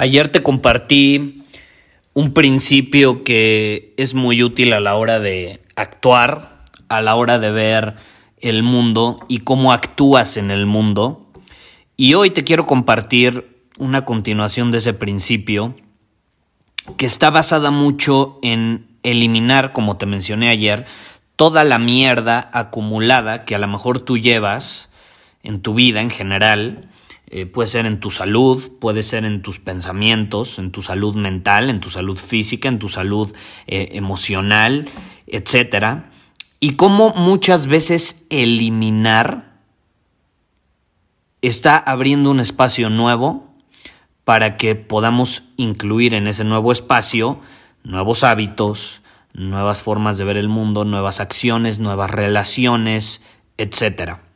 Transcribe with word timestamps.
Ayer 0.00 0.28
te 0.28 0.44
compartí 0.44 1.42
un 2.14 2.32
principio 2.32 3.24
que 3.24 3.94
es 3.96 4.14
muy 4.14 4.44
útil 4.44 4.72
a 4.72 4.78
la 4.78 4.94
hora 4.94 5.18
de 5.18 5.60
actuar, 5.74 6.62
a 6.88 7.02
la 7.02 7.16
hora 7.16 7.40
de 7.40 7.50
ver 7.50 7.96
el 8.36 8.62
mundo 8.62 9.18
y 9.26 9.38
cómo 9.38 9.72
actúas 9.72 10.36
en 10.36 10.52
el 10.52 10.66
mundo. 10.66 11.26
Y 11.96 12.14
hoy 12.14 12.30
te 12.30 12.44
quiero 12.44 12.64
compartir 12.64 13.64
una 13.76 14.04
continuación 14.04 14.70
de 14.70 14.78
ese 14.78 14.94
principio 14.94 15.74
que 16.96 17.06
está 17.06 17.30
basada 17.30 17.72
mucho 17.72 18.38
en 18.40 18.86
eliminar, 19.02 19.72
como 19.72 19.96
te 19.96 20.06
mencioné 20.06 20.48
ayer, 20.48 20.84
toda 21.34 21.64
la 21.64 21.80
mierda 21.80 22.50
acumulada 22.52 23.44
que 23.44 23.56
a 23.56 23.58
lo 23.58 23.66
mejor 23.66 23.98
tú 23.98 24.16
llevas 24.16 24.90
en 25.42 25.60
tu 25.60 25.74
vida 25.74 26.02
en 26.02 26.10
general 26.10 26.88
eh, 27.30 27.44
puede 27.44 27.68
ser 27.68 27.84
en 27.84 28.00
tu 28.00 28.10
salud, 28.10 28.72
puede 28.80 29.02
ser 29.02 29.26
en 29.26 29.42
tus 29.42 29.58
pensamientos, 29.58 30.58
en 30.58 30.72
tu 30.72 30.80
salud 30.80 31.14
mental, 31.14 31.68
en 31.68 31.80
tu 31.80 31.90
salud 31.90 32.16
física, 32.16 32.68
en 32.68 32.78
tu 32.78 32.88
salud 32.88 33.34
eh, 33.66 33.90
emocional, 33.92 34.88
etc. 35.26 36.04
Y 36.58 36.74
cómo 36.74 37.10
muchas 37.10 37.66
veces 37.66 38.26
eliminar 38.30 39.58
está 41.42 41.76
abriendo 41.76 42.30
un 42.30 42.40
espacio 42.40 42.88
nuevo 42.88 43.54
para 44.24 44.56
que 44.56 44.74
podamos 44.74 45.44
incluir 45.56 46.14
en 46.14 46.28
ese 46.28 46.44
nuevo 46.44 46.72
espacio 46.72 47.40
nuevos 47.84 48.24
hábitos, 48.24 49.02
nuevas 49.34 49.82
formas 49.82 50.16
de 50.16 50.24
ver 50.24 50.38
el 50.38 50.48
mundo, 50.48 50.84
nuevas 50.86 51.20
acciones, 51.20 51.78
nuevas 51.78 52.10
relaciones, 52.10 53.22
etcétera. 53.58 54.27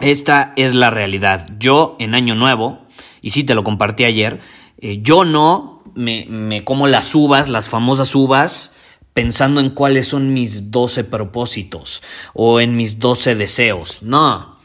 Esta 0.00 0.52
es 0.56 0.74
la 0.74 0.90
realidad. 0.90 1.48
Yo 1.58 1.96
en 1.98 2.14
Año 2.14 2.34
Nuevo, 2.34 2.80
y 3.22 3.30
sí 3.30 3.44
te 3.44 3.54
lo 3.54 3.64
compartí 3.64 4.04
ayer, 4.04 4.40
eh, 4.78 4.98
yo 5.02 5.24
no 5.24 5.82
me, 5.94 6.26
me, 6.28 6.64
como 6.64 6.86
las 6.86 7.14
uvas, 7.14 7.48
las 7.48 7.68
famosas 7.68 8.14
uvas, 8.14 8.72
pensando 9.12 9.60
en 9.60 9.70
cuáles 9.70 10.08
son 10.08 10.32
mis 10.32 10.70
12 10.70 11.04
propósitos 11.04 12.02
o 12.34 12.60
en 12.60 12.76
mis 12.76 12.98
12 12.98 13.36
deseos. 13.36 14.02
No. 14.02 14.58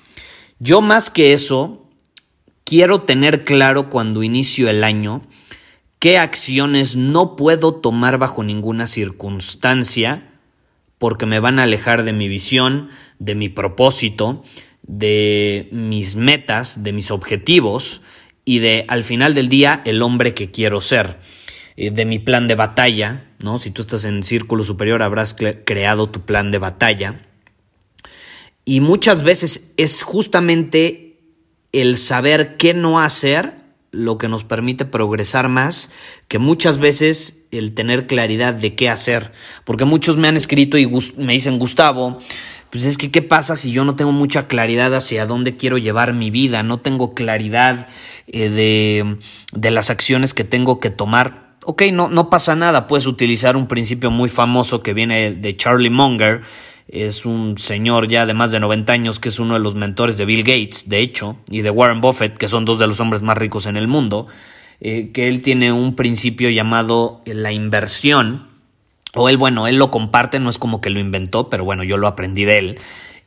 Yo 0.58 0.82
más 0.82 1.10
que 1.10 1.32
eso, 1.32 1.86
quiero 2.64 3.02
tener 3.02 3.44
claro 3.44 3.90
cuando 3.90 4.24
inicio 4.24 4.70
el 4.70 4.84
año 4.84 5.22
qué 6.00 6.18
acciones 6.18 6.96
no 6.96 7.36
puedo 7.36 7.76
tomar 7.76 8.18
bajo 8.18 8.44
ninguna 8.44 8.88
circunstancia 8.88 10.30
porque 10.98 11.26
me 11.26 11.40
van 11.40 11.60
a 11.60 11.64
alejar 11.64 12.04
de 12.04 12.14
mi 12.14 12.28
visión, 12.28 12.90
de 13.20 13.36
mi 13.36 13.50
propósito, 13.50 14.44
de 14.84 15.70
mis 15.72 16.16
metas, 16.16 16.84
de 16.84 16.94
mis 16.94 17.12
objetivos 17.12 18.02
y 18.46 18.60
de 18.60 18.86
al 18.88 19.04
final 19.04 19.36
del 19.36 19.50
día 19.50 19.82
el 19.86 20.02
hombre 20.02 20.34
que 20.34 20.52
quiero 20.52 20.82
ser, 20.82 21.18
eh, 21.78 21.92
de 21.92 22.06
mi 22.06 22.20
plan 22.20 22.48
de 22.48 22.56
batalla, 22.56 23.26
¿no? 23.44 23.60
Si 23.60 23.72
tú 23.72 23.82
estás 23.82 24.06
en 24.06 24.24
círculo 24.24 24.64
superior 24.64 25.04
habrás 25.04 25.36
creado 25.66 26.10
tu 26.10 26.22
plan 26.22 26.52
de 26.52 26.58
batalla. 26.58 27.26
Y 28.66 28.82
muchas 28.82 29.24
veces 29.24 29.72
es 29.78 30.04
justamente 30.04 31.18
el 31.72 31.98
saber 31.98 32.58
qué 32.58 32.74
no 32.74 33.00
hacer 33.00 33.60
lo 33.92 34.18
que 34.18 34.28
nos 34.28 34.44
permite 34.44 34.86
progresar 34.86 35.50
más 35.50 35.90
que 36.28 36.38
muchas 36.38 36.78
veces 36.78 37.46
el 37.52 37.74
tener 37.74 38.06
claridad 38.06 38.54
de 38.54 38.76
qué 38.76 38.90
hacer. 38.90 39.32
Porque 39.66 39.86
muchos 39.86 40.18
me 40.18 40.28
han 40.28 40.38
escrito 40.38 40.78
y 40.78 40.88
me 41.18 41.34
dicen, 41.34 41.58
Gustavo, 41.58 42.18
pues 42.72 42.86
es 42.86 42.98
que 42.98 43.12
qué 43.12 43.22
pasa 43.22 43.56
si 43.56 43.72
yo 43.72 43.84
no 43.86 43.96
tengo 43.96 44.12
mucha 44.12 44.48
claridad 44.48 44.94
hacia 44.94 45.26
dónde 45.26 45.58
quiero 45.58 45.78
llevar 45.78 46.14
mi 46.14 46.30
vida, 46.30 46.64
no 46.64 46.80
tengo 46.80 47.14
claridad 47.14 47.88
eh, 48.28 48.50
de, 48.50 49.18
de, 49.54 49.72
las 49.72 49.90
acciones 49.90 50.34
que 50.34 50.44
tengo 50.44 50.80
que 50.80 50.90
tomar. 50.90 51.56
Ok, 51.66 51.84
no, 51.92 52.10
no 52.10 52.30
pasa 52.30 52.56
nada, 52.56 52.88
puedes 52.88 53.08
utilizar 53.08 53.58
un 53.58 53.68
principio 53.68 54.12
muy 54.12 54.30
famoso 54.30 54.82
que 54.82 54.94
viene 54.94 55.32
de 55.32 55.58
Charlie 55.58 55.90
Munger, 55.90 56.42
es 56.90 57.26
un 57.26 57.58
señor 57.58 58.08
ya 58.08 58.26
de 58.26 58.34
más 58.34 58.52
de 58.52 58.60
90 58.60 58.92
años 58.92 59.20
que 59.20 59.30
es 59.30 59.40
uno 59.40 59.54
de 59.54 59.60
los 59.60 59.76
mentores 59.76 60.18
de 60.18 60.26
Bill 60.26 60.44
Gates, 60.44 60.90
de 60.90 61.00
hecho, 61.00 61.38
y 61.50 61.62
de 61.62 61.70
Warren 61.70 62.02
Buffett, 62.02 62.36
que 62.36 62.48
son 62.48 62.66
dos 62.66 62.80
de 62.80 62.88
los 62.88 63.00
hombres 63.00 63.22
más 63.22 63.38
ricos 63.38 63.68
en 63.68 63.78
el 63.78 63.88
mundo, 63.88 64.28
eh, 64.82 65.12
que 65.14 65.28
él 65.28 65.42
tiene 65.42 65.72
un 65.72 65.96
principio 65.96 66.50
llamado 66.50 67.22
la 67.26 67.52
inversión, 67.52 68.49
o 69.16 69.30
él, 69.30 69.38
bueno, 69.38 69.68
él 69.68 69.78
lo 69.78 69.92
comparte, 69.92 70.40
no 70.40 70.50
es 70.50 70.58
como 70.58 70.82
que 70.82 70.90
lo 70.90 71.00
inventó, 71.00 71.50
pero 71.50 71.64
bueno, 71.64 71.84
yo 71.84 71.98
lo 71.98 72.08
aprendí 72.08 72.46
de 72.46 72.58
él. 72.60 72.80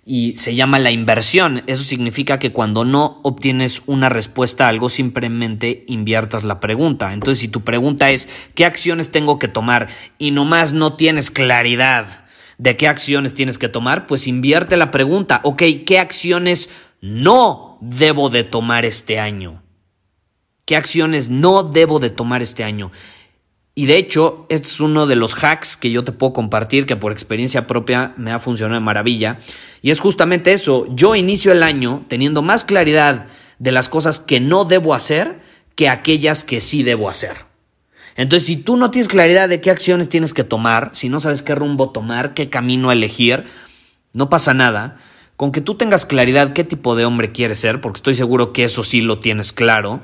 Y 0.04 0.36
se 0.36 0.54
llama 0.54 0.80
la 0.80 0.90
inversión. 0.90 1.62
Eso 1.68 1.84
significa 1.84 2.38
que 2.38 2.52
cuando 2.52 2.84
no 2.84 3.20
obtienes 3.22 3.82
una 3.86 4.08
respuesta 4.08 4.66
a 4.66 4.68
algo, 4.68 4.90
simplemente 4.90 5.84
inviertas 5.86 6.42
la 6.42 6.58
pregunta. 6.58 7.12
Entonces, 7.12 7.38
si 7.38 7.48
tu 7.48 7.62
pregunta 7.62 8.10
es, 8.10 8.28
¿qué 8.54 8.64
acciones 8.64 9.12
tengo 9.12 9.38
que 9.38 9.48
tomar? 9.48 9.88
Y 10.18 10.32
nomás 10.32 10.72
no 10.72 10.94
tienes 10.94 11.30
claridad 11.30 12.24
de 12.58 12.76
qué 12.76 12.88
acciones 12.88 13.34
tienes 13.34 13.58
que 13.58 13.68
tomar, 13.68 14.06
pues 14.06 14.26
invierte 14.26 14.76
la 14.76 14.90
pregunta. 14.90 15.40
Ok, 15.44 15.62
¿qué 15.86 15.98
acciones 15.98 16.70
no 17.00 17.78
debo 17.80 18.28
de 18.28 18.44
tomar 18.44 18.84
este 18.84 19.18
año? 19.18 19.62
¿Qué 20.64 20.76
acciones 20.76 21.28
no 21.28 21.64
debo 21.64 21.98
de 21.98 22.10
tomar 22.10 22.42
este 22.42 22.62
año? 22.62 22.92
Y 23.74 23.86
de 23.86 23.96
hecho, 23.96 24.46
este 24.50 24.66
es 24.66 24.80
uno 24.80 25.06
de 25.06 25.16
los 25.16 25.34
hacks 25.42 25.76
que 25.76 25.90
yo 25.90 26.04
te 26.04 26.12
puedo 26.12 26.34
compartir 26.34 26.84
que 26.84 26.96
por 26.96 27.10
experiencia 27.10 27.66
propia 27.66 28.12
me 28.18 28.30
ha 28.30 28.38
funcionado 28.38 28.78
de 28.78 28.84
maravilla. 28.84 29.38
Y 29.80 29.90
es 29.90 30.00
justamente 30.00 30.52
eso, 30.52 30.86
yo 30.94 31.16
inicio 31.16 31.52
el 31.52 31.62
año 31.62 32.04
teniendo 32.08 32.42
más 32.42 32.64
claridad 32.64 33.26
de 33.58 33.72
las 33.72 33.88
cosas 33.88 34.20
que 34.20 34.40
no 34.40 34.66
debo 34.66 34.94
hacer 34.94 35.40
que 35.74 35.88
aquellas 35.88 36.44
que 36.44 36.60
sí 36.60 36.82
debo 36.82 37.08
hacer. 37.08 37.32
Entonces, 38.14 38.46
si 38.46 38.56
tú 38.56 38.76
no 38.76 38.90
tienes 38.90 39.08
claridad 39.08 39.48
de 39.48 39.62
qué 39.62 39.70
acciones 39.70 40.10
tienes 40.10 40.34
que 40.34 40.44
tomar, 40.44 40.90
si 40.92 41.08
no 41.08 41.18
sabes 41.20 41.42
qué 41.42 41.54
rumbo 41.54 41.90
tomar, 41.90 42.34
qué 42.34 42.50
camino 42.50 42.92
elegir, 42.92 43.44
no 44.12 44.28
pasa 44.28 44.52
nada. 44.52 44.98
Con 45.36 45.50
que 45.50 45.62
tú 45.62 45.76
tengas 45.76 46.04
claridad 46.04 46.52
qué 46.52 46.62
tipo 46.62 46.94
de 46.94 47.06
hombre 47.06 47.32
quieres 47.32 47.58
ser, 47.58 47.80
porque 47.80 47.98
estoy 47.98 48.14
seguro 48.14 48.52
que 48.52 48.64
eso 48.64 48.84
sí 48.84 49.00
lo 49.00 49.18
tienes 49.18 49.52
claro, 49.52 50.02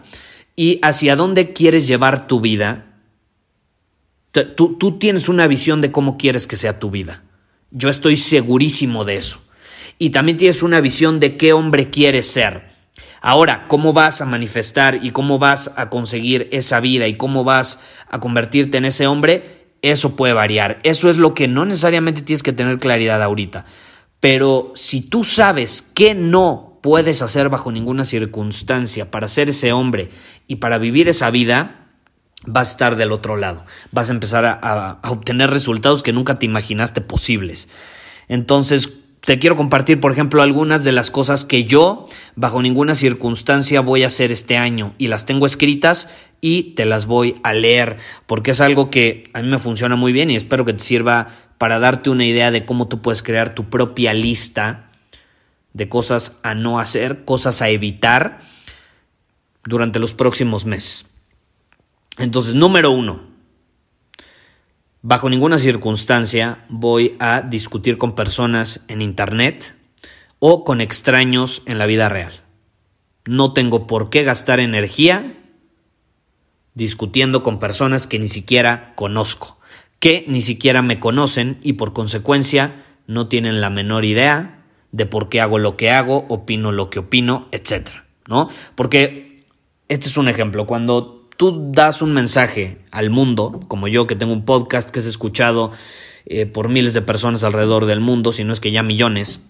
y 0.56 0.80
hacia 0.82 1.16
dónde 1.16 1.52
quieres 1.52 1.86
llevar 1.86 2.26
tu 2.26 2.40
vida, 2.40 2.86
Tú, 4.32 4.76
tú, 4.76 4.98
tienes 4.98 5.28
una 5.28 5.46
visión 5.46 5.80
de 5.80 5.90
cómo 5.90 6.18
quieres 6.18 6.46
que 6.46 6.56
sea 6.56 6.78
tu 6.78 6.90
vida. 6.90 7.22
Yo 7.70 7.88
estoy 7.88 8.16
segurísimo 8.16 9.04
de 9.04 9.16
eso. 9.16 9.40
Y 9.98 10.10
también 10.10 10.36
tienes 10.36 10.62
una 10.62 10.80
visión 10.80 11.18
de 11.18 11.36
qué 11.36 11.52
hombre 11.52 11.90
quieres 11.90 12.30
ser. 12.30 12.68
Ahora, 13.20 13.66
cómo 13.68 13.92
vas 13.92 14.20
a 14.20 14.26
manifestar 14.26 15.00
y 15.02 15.10
cómo 15.10 15.38
vas 15.38 15.72
a 15.76 15.90
conseguir 15.90 16.48
esa 16.52 16.80
vida 16.80 17.08
y 17.08 17.14
cómo 17.14 17.42
vas 17.42 17.80
a 18.08 18.20
convertirte 18.20 18.78
en 18.78 18.84
ese 18.84 19.06
hombre, 19.06 19.66
eso 19.82 20.14
puede 20.14 20.34
variar. 20.34 20.78
Eso 20.82 21.10
es 21.10 21.16
lo 21.16 21.34
que 21.34 21.48
no 21.48 21.64
necesariamente 21.64 22.22
tienes 22.22 22.42
que 22.42 22.52
tener 22.52 22.78
claridad 22.78 23.22
ahorita. 23.22 23.64
Pero 24.20 24.72
si 24.74 25.00
tú 25.00 25.24
sabes 25.24 25.82
que 25.82 26.14
no 26.14 26.78
puedes 26.82 27.22
hacer 27.22 27.48
bajo 27.48 27.72
ninguna 27.72 28.04
circunstancia 28.04 29.10
para 29.10 29.28
ser 29.28 29.48
ese 29.48 29.72
hombre 29.72 30.10
y 30.46 30.56
para 30.56 30.78
vivir 30.78 31.08
esa 31.08 31.30
vida, 31.30 31.87
vas 32.46 32.68
a 32.68 32.70
estar 32.72 32.96
del 32.96 33.12
otro 33.12 33.36
lado. 33.36 33.64
Vas 33.92 34.10
a 34.10 34.12
empezar 34.12 34.44
a, 34.46 34.98
obtener 35.04 35.50
resultados 35.50 36.02
que 36.02 36.12
nunca 36.12 36.38
te 36.38 36.46
imaginaste 36.46 37.00
posibles. 37.00 37.68
Entonces, 38.28 38.98
te 39.20 39.38
quiero 39.38 39.56
compartir, 39.56 40.00
por 40.00 40.12
ejemplo, 40.12 40.42
algunas 40.42 40.84
de 40.84 40.92
las 40.92 41.10
cosas 41.10 41.44
que 41.44 41.64
yo, 41.64 42.06
bajo 42.36 42.62
ninguna 42.62 42.94
circunstancia, 42.94 43.80
voy 43.80 44.04
a 44.04 44.06
hacer 44.06 44.32
este 44.32 44.56
año 44.56 44.94
y 44.98 45.08
las 45.08 45.26
tengo 45.26 45.46
escritas 45.46 46.08
y 46.40 46.74
te 46.74 46.84
las 46.84 47.06
voy 47.06 47.36
a 47.42 47.52
leer 47.52 47.96
porque 48.26 48.52
es 48.52 48.60
algo 48.60 48.90
que 48.90 49.28
a 49.32 49.42
mí 49.42 49.48
me 49.48 49.58
funciona 49.58 49.96
muy 49.96 50.12
bien 50.12 50.30
y 50.30 50.36
espero 50.36 50.64
que 50.64 50.72
te 50.72 50.84
sirva 50.84 51.28
para 51.58 51.80
darte 51.80 52.10
una 52.10 52.24
idea 52.24 52.52
de 52.52 52.64
cómo 52.64 52.86
tú 52.86 53.02
puedes 53.02 53.24
crear 53.24 53.54
tu 53.54 53.68
propia 53.68 54.14
lista 54.14 54.88
de 55.72 55.88
cosas 55.88 56.38
a 56.44 56.54
no 56.54 56.78
hacer, 56.78 57.24
cosas 57.24 57.60
a 57.60 57.68
evitar 57.68 58.40
durante 59.64 59.98
los 59.98 60.14
próximos 60.14 60.64
meses. 60.64 61.06
Entonces, 62.18 62.54
número 62.54 62.90
uno, 62.90 63.20
bajo 65.02 65.30
ninguna 65.30 65.58
circunstancia 65.58 66.64
voy 66.68 67.16
a 67.20 67.42
discutir 67.42 67.96
con 67.96 68.14
personas 68.14 68.84
en 68.88 69.02
Internet 69.02 69.76
o 70.40 70.64
con 70.64 70.80
extraños 70.80 71.62
en 71.66 71.78
la 71.78 71.86
vida 71.86 72.08
real. 72.08 72.32
No 73.24 73.52
tengo 73.52 73.86
por 73.86 74.10
qué 74.10 74.24
gastar 74.24 74.60
energía 74.60 75.34
discutiendo 76.74 77.42
con 77.42 77.58
personas 77.58 78.06
que 78.06 78.18
ni 78.18 78.28
siquiera 78.28 78.92
conozco, 78.94 79.58
que 79.98 80.24
ni 80.28 80.42
siquiera 80.42 80.82
me 80.82 81.00
conocen 81.00 81.58
y 81.62 81.74
por 81.74 81.92
consecuencia 81.92 82.84
no 83.06 83.28
tienen 83.28 83.60
la 83.60 83.70
menor 83.70 84.04
idea 84.04 84.64
de 84.92 85.06
por 85.06 85.28
qué 85.28 85.40
hago 85.40 85.58
lo 85.58 85.76
que 85.76 85.90
hago, 85.90 86.26
opino 86.28 86.72
lo 86.72 86.88
que 86.88 87.00
opino, 87.00 87.48
etc. 87.52 87.88
¿no? 88.28 88.48
Porque 88.74 89.44
este 89.88 90.08
es 90.08 90.16
un 90.16 90.28
ejemplo, 90.28 90.66
cuando 90.66 91.17
tú 91.38 91.70
das 91.72 92.02
un 92.02 92.12
mensaje 92.12 92.84
al 92.90 93.08
mundo, 93.08 93.60
como 93.68 93.88
yo 93.88 94.06
que 94.06 94.16
tengo 94.16 94.32
un 94.34 94.44
podcast 94.44 94.90
que 94.90 94.98
es 94.98 95.06
escuchado 95.06 95.70
eh, 96.26 96.44
por 96.44 96.68
miles 96.68 96.94
de 96.94 97.00
personas 97.00 97.44
alrededor 97.44 97.86
del 97.86 98.00
mundo, 98.00 98.32
si 98.32 98.44
no 98.44 98.52
es 98.52 98.60
que 98.60 98.72
ya 98.72 98.82
millones, 98.82 99.40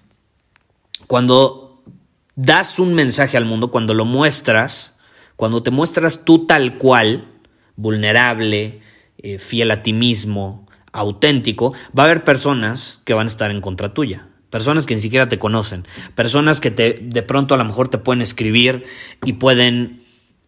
cuando 1.06 1.82
das 2.36 2.78
un 2.78 2.92
mensaje 2.92 3.38
al 3.38 3.46
mundo, 3.46 3.70
cuando 3.70 3.94
lo 3.94 4.04
muestras, 4.04 4.92
cuando 5.34 5.62
te 5.62 5.70
muestras 5.70 6.24
tú 6.26 6.46
tal 6.46 6.76
cual, 6.76 7.26
vulnerable, 7.74 8.82
eh, 9.16 9.38
fiel 9.38 9.70
a 9.70 9.82
ti 9.82 9.94
mismo, 9.94 10.66
auténtico, 10.92 11.72
va 11.98 12.02
a 12.02 12.06
haber 12.06 12.22
personas 12.22 13.00
que 13.04 13.14
van 13.14 13.28
a 13.28 13.30
estar 13.30 13.50
en 13.50 13.62
contra 13.62 13.94
tuya. 13.94 14.28
Personas 14.50 14.84
que 14.84 14.94
ni 14.94 15.00
siquiera 15.00 15.28
te 15.28 15.38
conocen, 15.38 15.86
personas 16.14 16.60
que 16.60 16.70
te, 16.70 16.98
de 17.00 17.22
pronto 17.22 17.54
a 17.54 17.58
lo 17.58 17.64
mejor 17.64 17.88
te 17.88 17.98
pueden 17.98 18.22
escribir 18.22 18.84
y 19.24 19.34
pueden 19.34 19.97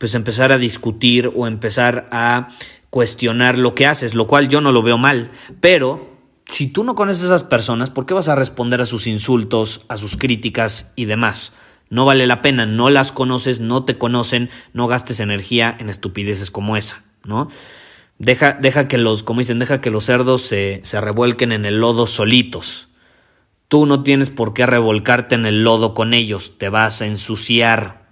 pues 0.00 0.14
empezar 0.14 0.50
a 0.50 0.56
discutir 0.56 1.30
o 1.36 1.46
empezar 1.46 2.08
a 2.10 2.48
cuestionar 2.88 3.58
lo 3.58 3.74
que 3.74 3.86
haces, 3.86 4.14
lo 4.14 4.26
cual 4.26 4.48
yo 4.48 4.62
no 4.62 4.72
lo 4.72 4.82
veo 4.82 4.96
mal, 4.96 5.30
pero 5.60 6.08
si 6.46 6.68
tú 6.68 6.84
no 6.84 6.94
conoces 6.94 7.24
a 7.24 7.26
esas 7.26 7.44
personas, 7.44 7.90
¿por 7.90 8.06
qué 8.06 8.14
vas 8.14 8.28
a 8.28 8.34
responder 8.34 8.80
a 8.80 8.86
sus 8.86 9.06
insultos, 9.06 9.84
a 9.88 9.98
sus 9.98 10.16
críticas 10.16 10.90
y 10.96 11.04
demás? 11.04 11.52
No 11.90 12.06
vale 12.06 12.26
la 12.26 12.40
pena, 12.40 12.64
no 12.64 12.88
las 12.88 13.12
conoces, 13.12 13.60
no 13.60 13.84
te 13.84 13.98
conocen, 13.98 14.48
no 14.72 14.86
gastes 14.86 15.20
energía 15.20 15.76
en 15.78 15.90
estupideces 15.90 16.50
como 16.50 16.78
esa, 16.78 17.04
¿no? 17.24 17.50
Deja, 18.18 18.54
deja 18.54 18.88
que 18.88 18.96
los, 18.96 19.22
como 19.22 19.40
dicen, 19.40 19.58
deja 19.58 19.82
que 19.82 19.90
los 19.90 20.06
cerdos 20.06 20.40
se, 20.40 20.80
se 20.82 20.98
revuelquen 21.02 21.52
en 21.52 21.66
el 21.66 21.78
lodo 21.78 22.06
solitos. 22.06 22.88
Tú 23.68 23.84
no 23.84 24.02
tienes 24.02 24.30
por 24.30 24.54
qué 24.54 24.64
revolcarte 24.64 25.34
en 25.34 25.44
el 25.44 25.62
lodo 25.62 25.92
con 25.92 26.14
ellos, 26.14 26.56
te 26.56 26.70
vas 26.70 27.02
a 27.02 27.06
ensuciar. 27.06 28.08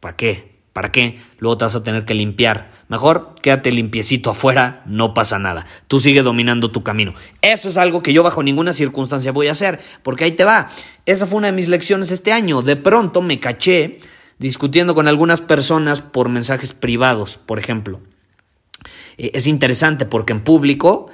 ¿Para 0.00 0.16
qué? 0.16 0.47
¿Para 0.78 0.92
qué? 0.92 1.18
Luego 1.40 1.58
te 1.58 1.64
vas 1.64 1.74
a 1.74 1.82
tener 1.82 2.04
que 2.04 2.14
limpiar. 2.14 2.70
Mejor 2.86 3.34
quédate 3.42 3.72
limpiecito 3.72 4.30
afuera, 4.30 4.84
no 4.86 5.12
pasa 5.12 5.40
nada. 5.40 5.66
Tú 5.88 5.98
sigue 5.98 6.22
dominando 6.22 6.70
tu 6.70 6.84
camino. 6.84 7.14
Eso 7.42 7.68
es 7.68 7.76
algo 7.76 8.00
que 8.00 8.12
yo 8.12 8.22
bajo 8.22 8.44
ninguna 8.44 8.72
circunstancia 8.72 9.32
voy 9.32 9.48
a 9.48 9.50
hacer, 9.50 9.80
porque 10.04 10.22
ahí 10.22 10.30
te 10.30 10.44
va. 10.44 10.70
Esa 11.04 11.26
fue 11.26 11.38
una 11.38 11.48
de 11.48 11.54
mis 11.54 11.66
lecciones 11.66 12.12
este 12.12 12.30
año. 12.30 12.62
De 12.62 12.76
pronto 12.76 13.22
me 13.22 13.40
caché 13.40 13.98
discutiendo 14.38 14.94
con 14.94 15.08
algunas 15.08 15.40
personas 15.40 16.00
por 16.00 16.28
mensajes 16.28 16.74
privados, 16.74 17.40
por 17.44 17.58
ejemplo. 17.58 17.98
Eh, 19.16 19.32
es 19.34 19.48
interesante 19.48 20.06
porque 20.06 20.32
en 20.32 20.44
público 20.44 21.10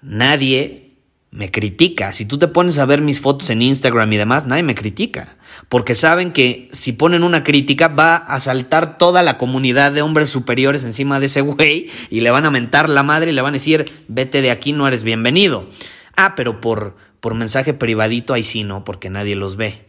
nadie 0.00 0.91
me 1.32 1.50
critica. 1.50 2.12
Si 2.12 2.26
tú 2.26 2.38
te 2.38 2.46
pones 2.46 2.78
a 2.78 2.84
ver 2.84 3.00
mis 3.00 3.18
fotos 3.18 3.48
en 3.48 3.62
Instagram 3.62 4.12
y 4.12 4.18
demás, 4.18 4.46
nadie 4.46 4.62
me 4.62 4.74
critica. 4.74 5.38
Porque 5.70 5.94
saben 5.94 6.30
que 6.32 6.68
si 6.72 6.92
ponen 6.92 7.24
una 7.24 7.42
crítica 7.42 7.88
va 7.88 8.16
a 8.16 8.38
saltar 8.38 8.98
toda 8.98 9.22
la 9.22 9.38
comunidad 9.38 9.92
de 9.92 10.02
hombres 10.02 10.28
superiores 10.28 10.84
encima 10.84 11.20
de 11.20 11.26
ese 11.26 11.40
güey 11.40 11.90
y 12.10 12.20
le 12.20 12.30
van 12.30 12.44
a 12.44 12.50
mentar 12.50 12.90
la 12.90 13.02
madre 13.02 13.30
y 13.30 13.34
le 13.34 13.40
van 13.40 13.54
a 13.54 13.58
decir, 13.58 13.86
vete 14.08 14.42
de 14.42 14.50
aquí, 14.50 14.74
no 14.74 14.86
eres 14.86 15.04
bienvenido. 15.04 15.70
Ah, 16.16 16.34
pero 16.36 16.60
por, 16.60 16.96
por 17.20 17.34
mensaje 17.34 17.72
privadito 17.72 18.34
ahí 18.34 18.44
sí, 18.44 18.62
no, 18.62 18.84
porque 18.84 19.08
nadie 19.08 19.34
los 19.34 19.56
ve. 19.56 19.86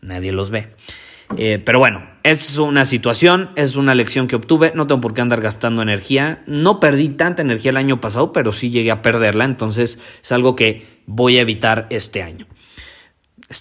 Nadie 0.00 0.32
los 0.32 0.50
ve. 0.50 0.72
Eh, 1.36 1.60
pero 1.64 1.78
bueno, 1.78 2.06
es 2.22 2.58
una 2.58 2.84
situación, 2.84 3.50
es 3.56 3.76
una 3.76 3.94
lección 3.94 4.26
que 4.26 4.36
obtuve, 4.36 4.72
no 4.74 4.86
tengo 4.86 5.00
por 5.00 5.14
qué 5.14 5.20
andar 5.20 5.40
gastando 5.40 5.82
energía. 5.82 6.42
No 6.46 6.80
perdí 6.80 7.08
tanta 7.10 7.42
energía 7.42 7.70
el 7.70 7.76
año 7.76 8.00
pasado, 8.00 8.32
pero 8.32 8.52
sí 8.52 8.70
llegué 8.70 8.90
a 8.90 9.02
perderla, 9.02 9.44
entonces 9.44 9.98
es 10.22 10.32
algo 10.32 10.56
que 10.56 11.02
voy 11.06 11.38
a 11.38 11.42
evitar 11.42 11.86
este 11.90 12.22
año. 12.22 12.46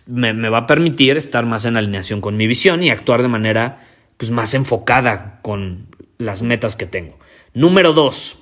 Me, 0.08 0.34
me 0.34 0.50
va 0.50 0.60
a 0.60 0.68
permitir 0.68 1.18
estar 1.18 1.46
más 1.46 1.66
en 1.66 1.78
alineación 1.78 2.22
con 2.22 2.38
mi 2.38 2.48
visión 2.48 2.84
y 2.84 2.90
actuar 2.90 3.22
de 3.22 3.28
manera 3.28 3.80
pues, 4.18 4.32
más 4.32 4.54
enfocada 4.54 5.40
con 5.42 5.88
las 6.18 6.42
metas 6.42 6.76
que 6.76 6.86
tengo. 6.86 7.20
Número 7.54 7.94
dos, 7.94 8.40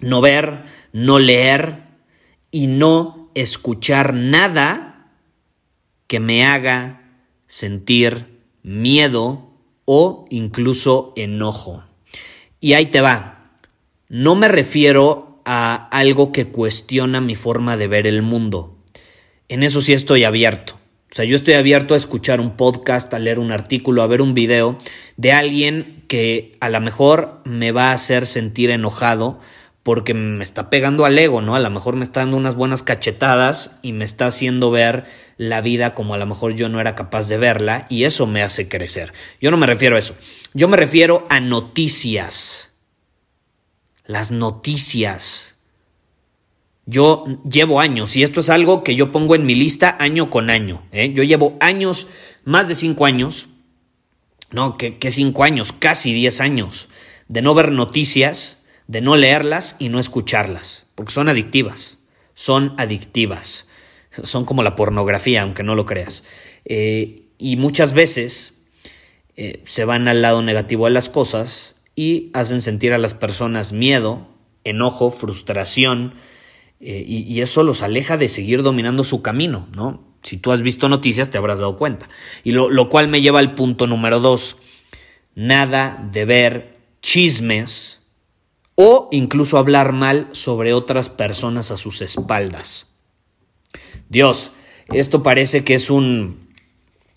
no 0.00 0.20
ver, 0.20 0.62
no 0.92 1.18
leer 1.18 1.82
y 2.50 2.66
no 2.66 3.30
escuchar 3.34 4.14
nada 4.14 5.12
que 6.06 6.20
me 6.20 6.46
haga 6.46 7.02
sentir 7.46 8.35
miedo 8.66 9.48
o 9.84 10.26
incluso 10.28 11.12
enojo. 11.14 11.84
Y 12.58 12.72
ahí 12.72 12.86
te 12.86 13.00
va. 13.00 13.60
No 14.08 14.34
me 14.34 14.48
refiero 14.48 15.40
a 15.44 15.74
algo 15.90 16.32
que 16.32 16.48
cuestiona 16.48 17.20
mi 17.20 17.36
forma 17.36 17.76
de 17.76 17.86
ver 17.86 18.08
el 18.08 18.22
mundo. 18.22 18.76
En 19.48 19.62
eso 19.62 19.80
sí 19.80 19.92
estoy 19.92 20.24
abierto. 20.24 20.74
O 21.12 21.14
sea, 21.14 21.24
yo 21.24 21.36
estoy 21.36 21.54
abierto 21.54 21.94
a 21.94 21.96
escuchar 21.96 22.40
un 22.40 22.56
podcast, 22.56 23.14
a 23.14 23.20
leer 23.20 23.38
un 23.38 23.52
artículo, 23.52 24.02
a 24.02 24.08
ver 24.08 24.20
un 24.20 24.34
video 24.34 24.76
de 25.16 25.30
alguien 25.30 26.02
que 26.08 26.56
a 26.58 26.68
lo 26.68 26.80
mejor 26.80 27.42
me 27.44 27.70
va 27.70 27.90
a 27.90 27.92
hacer 27.92 28.26
sentir 28.26 28.70
enojado 28.70 29.38
porque 29.86 30.14
me 30.14 30.42
está 30.42 30.68
pegando 30.68 31.04
al 31.04 31.16
ego, 31.16 31.42
¿no? 31.42 31.54
A 31.54 31.60
lo 31.60 31.70
mejor 31.70 31.94
me 31.94 32.02
está 32.02 32.18
dando 32.18 32.36
unas 32.36 32.56
buenas 32.56 32.82
cachetadas 32.82 33.70
y 33.82 33.92
me 33.92 34.04
está 34.04 34.26
haciendo 34.26 34.72
ver 34.72 35.04
la 35.36 35.60
vida 35.60 35.94
como 35.94 36.14
a 36.14 36.18
lo 36.18 36.26
mejor 36.26 36.56
yo 36.56 36.68
no 36.68 36.80
era 36.80 36.96
capaz 36.96 37.28
de 37.28 37.38
verla 37.38 37.86
y 37.88 38.02
eso 38.02 38.26
me 38.26 38.42
hace 38.42 38.66
crecer. 38.66 39.12
Yo 39.40 39.52
no 39.52 39.56
me 39.56 39.66
refiero 39.68 39.94
a 39.94 40.00
eso, 40.00 40.16
yo 40.54 40.66
me 40.66 40.76
refiero 40.76 41.24
a 41.30 41.38
noticias. 41.38 42.72
Las 44.06 44.32
noticias. 44.32 45.54
Yo 46.84 47.24
llevo 47.48 47.78
años 47.78 48.16
y 48.16 48.24
esto 48.24 48.40
es 48.40 48.50
algo 48.50 48.82
que 48.82 48.96
yo 48.96 49.12
pongo 49.12 49.36
en 49.36 49.46
mi 49.46 49.54
lista 49.54 49.96
año 50.00 50.30
con 50.30 50.50
año. 50.50 50.82
¿eh? 50.90 51.12
Yo 51.14 51.22
llevo 51.22 51.56
años, 51.60 52.08
más 52.42 52.66
de 52.66 52.74
cinco 52.74 53.06
años, 53.06 53.46
no, 54.50 54.78
que, 54.78 54.98
cinco 55.12 55.44
años, 55.44 55.70
casi 55.70 56.12
diez 56.12 56.40
años, 56.40 56.88
de 57.28 57.40
no 57.40 57.54
ver 57.54 57.70
noticias 57.70 58.56
de 58.86 59.00
no 59.00 59.16
leerlas 59.16 59.76
y 59.78 59.88
no 59.88 59.98
escucharlas, 59.98 60.86
porque 60.94 61.12
son 61.12 61.28
adictivas, 61.28 61.98
son 62.34 62.74
adictivas, 62.78 63.66
son 64.22 64.44
como 64.44 64.62
la 64.62 64.74
pornografía, 64.74 65.42
aunque 65.42 65.62
no 65.62 65.74
lo 65.74 65.86
creas. 65.86 66.24
Eh, 66.64 67.28
y 67.38 67.56
muchas 67.56 67.92
veces 67.92 68.54
eh, 69.36 69.60
se 69.64 69.84
van 69.84 70.08
al 70.08 70.22
lado 70.22 70.42
negativo 70.42 70.86
de 70.86 70.92
las 70.92 71.08
cosas 71.08 71.74
y 71.94 72.30
hacen 72.34 72.62
sentir 72.62 72.92
a 72.92 72.98
las 72.98 73.14
personas 73.14 73.72
miedo, 73.72 74.28
enojo, 74.64 75.10
frustración, 75.10 76.14
eh, 76.78 77.04
y, 77.06 77.40
eso 77.40 77.62
los 77.62 77.82
aleja 77.82 78.18
de 78.18 78.28
seguir 78.28 78.62
dominando 78.62 79.02
su 79.02 79.22
camino, 79.22 79.66
¿no? 79.74 80.04
Si 80.22 80.36
tú 80.36 80.52
has 80.52 80.60
visto 80.60 80.90
noticias 80.90 81.30
te 81.30 81.38
habrás 81.38 81.58
dado 81.58 81.78
cuenta. 81.78 82.10
Y 82.44 82.50
lo, 82.50 82.68
lo 82.68 82.90
cual 82.90 83.08
me 83.08 83.22
lleva 83.22 83.38
al 83.38 83.54
punto 83.54 83.86
número 83.86 84.20
dos. 84.20 84.58
Nada 85.34 86.06
de 86.12 86.24
ver 86.26 86.76
chismes 87.00 88.02
o 88.76 89.08
incluso 89.10 89.58
hablar 89.58 89.92
mal 89.92 90.28
sobre 90.32 90.72
otras 90.72 91.08
personas 91.08 91.72
a 91.72 91.76
sus 91.76 92.02
espaldas. 92.02 92.86
Dios, 94.08 94.52
esto 94.92 95.22
parece 95.22 95.64
que 95.64 95.74
es 95.74 95.90
un 95.90 96.46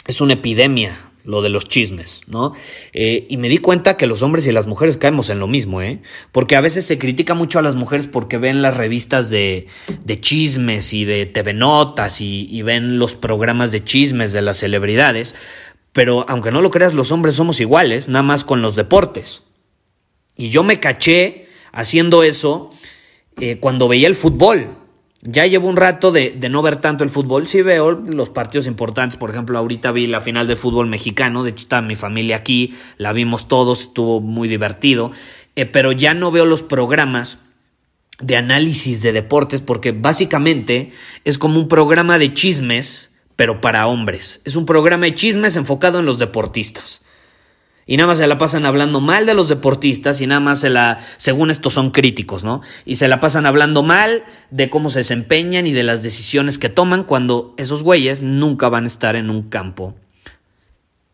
es 0.07 0.21
una 0.21 0.33
epidemia 0.33 1.05
lo 1.25 1.41
de 1.43 1.49
los 1.49 1.67
chismes, 1.67 2.21
¿no? 2.27 2.53
Eh, 2.93 3.27
y 3.29 3.37
me 3.37 3.49
di 3.49 3.59
cuenta 3.59 3.97
que 3.97 4.07
los 4.07 4.23
hombres 4.23 4.47
y 4.47 4.51
las 4.51 4.65
mujeres 4.65 4.97
caemos 4.97 5.29
en 5.29 5.37
lo 5.37 5.47
mismo, 5.47 5.81
¿eh? 5.81 6.01
Porque 6.31 6.55
a 6.55 6.61
veces 6.61 6.87
se 6.87 6.97
critica 6.97 7.35
mucho 7.35 7.59
a 7.59 7.61
las 7.61 7.75
mujeres 7.75 8.07
porque 8.07 8.39
ven 8.39 8.63
las 8.63 8.77
revistas 8.77 9.29
de, 9.29 9.67
de 10.03 10.19
chismes 10.19 10.93
y 10.93 11.05
de 11.05 11.27
TV 11.27 11.53
Notas 11.53 12.21
y, 12.21 12.47
y 12.49 12.61
ven 12.63 12.97
los 12.97 13.13
programas 13.13 13.71
de 13.71 13.83
chismes 13.83 14.33
de 14.33 14.41
las 14.41 14.57
celebridades, 14.57 15.35
pero 15.91 16.25
aunque 16.27 16.51
no 16.51 16.61
lo 16.61 16.71
creas, 16.71 16.95
los 16.95 17.11
hombres 17.11 17.35
somos 17.35 17.59
iguales, 17.59 18.07
nada 18.07 18.23
más 18.23 18.43
con 18.43 18.63
los 18.63 18.75
deportes. 18.75 19.43
Y 20.35 20.49
yo 20.49 20.63
me 20.63 20.79
caché 20.79 21.48
haciendo 21.71 22.23
eso 22.23 22.69
eh, 23.39 23.57
cuando 23.59 23.87
veía 23.87 24.07
el 24.07 24.15
fútbol. 24.15 24.75
ya 25.21 25.45
llevo 25.45 25.67
un 25.67 25.75
rato 25.75 26.11
de, 26.11 26.37
no 26.49 26.61
ver 26.61 26.77
tanto 26.77 27.03
el 27.03 27.09
fútbol. 27.09 27.47
Sí 27.47 27.61
veo 27.61 27.91
los 27.91 28.29
partidos 28.29 28.67
importantes. 28.67 29.17
Por 29.17 29.29
ejemplo, 29.29 29.57
ahorita 29.57 29.91
vi 29.91 30.07
la 30.07 30.21
final 30.21 30.47
del 30.47 30.57
fútbol 30.57 30.87
mexicano. 30.87 31.43
De 31.43 31.51
hecho, 31.51 31.63
está 31.63 31.81
mi 31.81 31.95
familia 31.95 32.37
aquí. 32.37 32.73
La 32.97 33.13
vimos 33.13 33.47
todos. 33.47 33.81
Estuvo 33.81 34.21
muy 34.21 34.47
divertido. 34.47 35.11
Eh, 35.55 35.65
pero 35.65 35.91
ya 35.91 36.13
no 36.13 36.31
veo 36.31 36.45
los 36.45 36.63
programas 36.63 37.39
de 38.21 38.35
análisis 38.35 39.01
de 39.01 39.13
deportes 39.13 39.61
porque 39.61 39.93
básicamente 39.93 40.91
es 41.23 41.37
como 41.37 41.59
un 41.59 41.69
programa 41.69 42.17
de 42.17 42.33
chismes, 42.33 43.11
pero 43.35 43.61
para 43.61 43.87
hombres. 43.87 44.41
Es 44.45 44.55
un 44.55 44.65
programa 44.65 45.05
de 45.05 45.15
chismes 45.15 45.55
enfocado 45.55 45.99
en 45.99 46.05
los 46.05 46.19
deportistas 46.19 47.01
y 47.89 47.97
nada 47.97 48.05
más 48.05 48.19
se 48.19 48.27
la 48.27 48.37
pasan 48.37 48.67
hablando 48.67 48.99
mal 48.99 49.25
de 49.25 49.33
los 49.33 49.49
deportistas 49.49 50.21
y 50.21 50.27
nada 50.27 50.39
más 50.39 50.59
se 50.59 50.69
la, 50.69 50.99
según 51.17 51.49
estos 51.49 51.73
son 51.73 51.89
críticos, 51.89 52.43
¿no? 52.43 52.61
Y 52.85 52.97
se 52.97 53.07
la 53.07 53.19
pasan 53.19 53.47
hablando 53.47 53.81
mal 53.81 54.21
de 54.51 54.69
cómo 54.69 54.91
se 54.91 54.99
desempeñan 54.99 55.65
y 55.65 55.71
de 55.71 55.81
las 55.81 56.03
decisiones 56.03 56.59
que 56.59 56.69
toman 56.69 57.03
cuando 57.03 57.55
esos 57.57 57.81
güeyes 57.81 58.21
nunca 58.21 58.69
van 58.69 58.83
a 58.83 58.87
estar 58.87 59.15
en 59.15 59.31
un 59.31 59.49
campo 59.49 59.95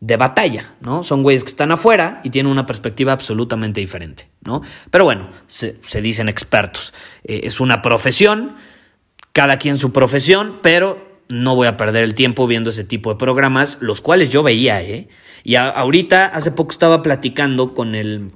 de 0.00 0.18
batalla, 0.18 0.74
¿no? 0.82 1.02
Son 1.02 1.22
güeyes 1.22 1.44
que 1.44 1.48
están 1.48 1.72
afuera 1.72 2.20
y 2.24 2.28
tienen 2.28 2.52
una 2.52 2.66
perspectiva 2.66 3.14
absolutamente 3.14 3.80
diferente, 3.80 4.28
¿no? 4.42 4.60
Pero 4.90 5.04
bueno, 5.04 5.30
se, 5.46 5.78
dicen 6.02 6.28
expertos. 6.28 6.92
Eh, 7.24 7.40
es 7.44 7.58
una 7.58 7.80
profesión, 7.80 8.54
cada 9.32 9.56
quien 9.56 9.78
su 9.78 9.94
profesión, 9.94 10.58
pero 10.60 11.05
no 11.28 11.56
voy 11.56 11.66
a 11.66 11.76
perder 11.76 12.04
el 12.04 12.14
tiempo 12.14 12.46
viendo 12.46 12.70
ese 12.70 12.84
tipo 12.84 13.10
de 13.10 13.16
programas, 13.18 13.78
los 13.80 14.00
cuales 14.00 14.30
yo 14.30 14.42
veía, 14.42 14.82
¿eh? 14.82 15.08
Y 15.42 15.54
ahorita, 15.54 16.26
hace 16.26 16.50
poco 16.50 16.72
estaba 16.72 17.02
platicando 17.02 17.72
con 17.72 17.94
el, 17.94 18.32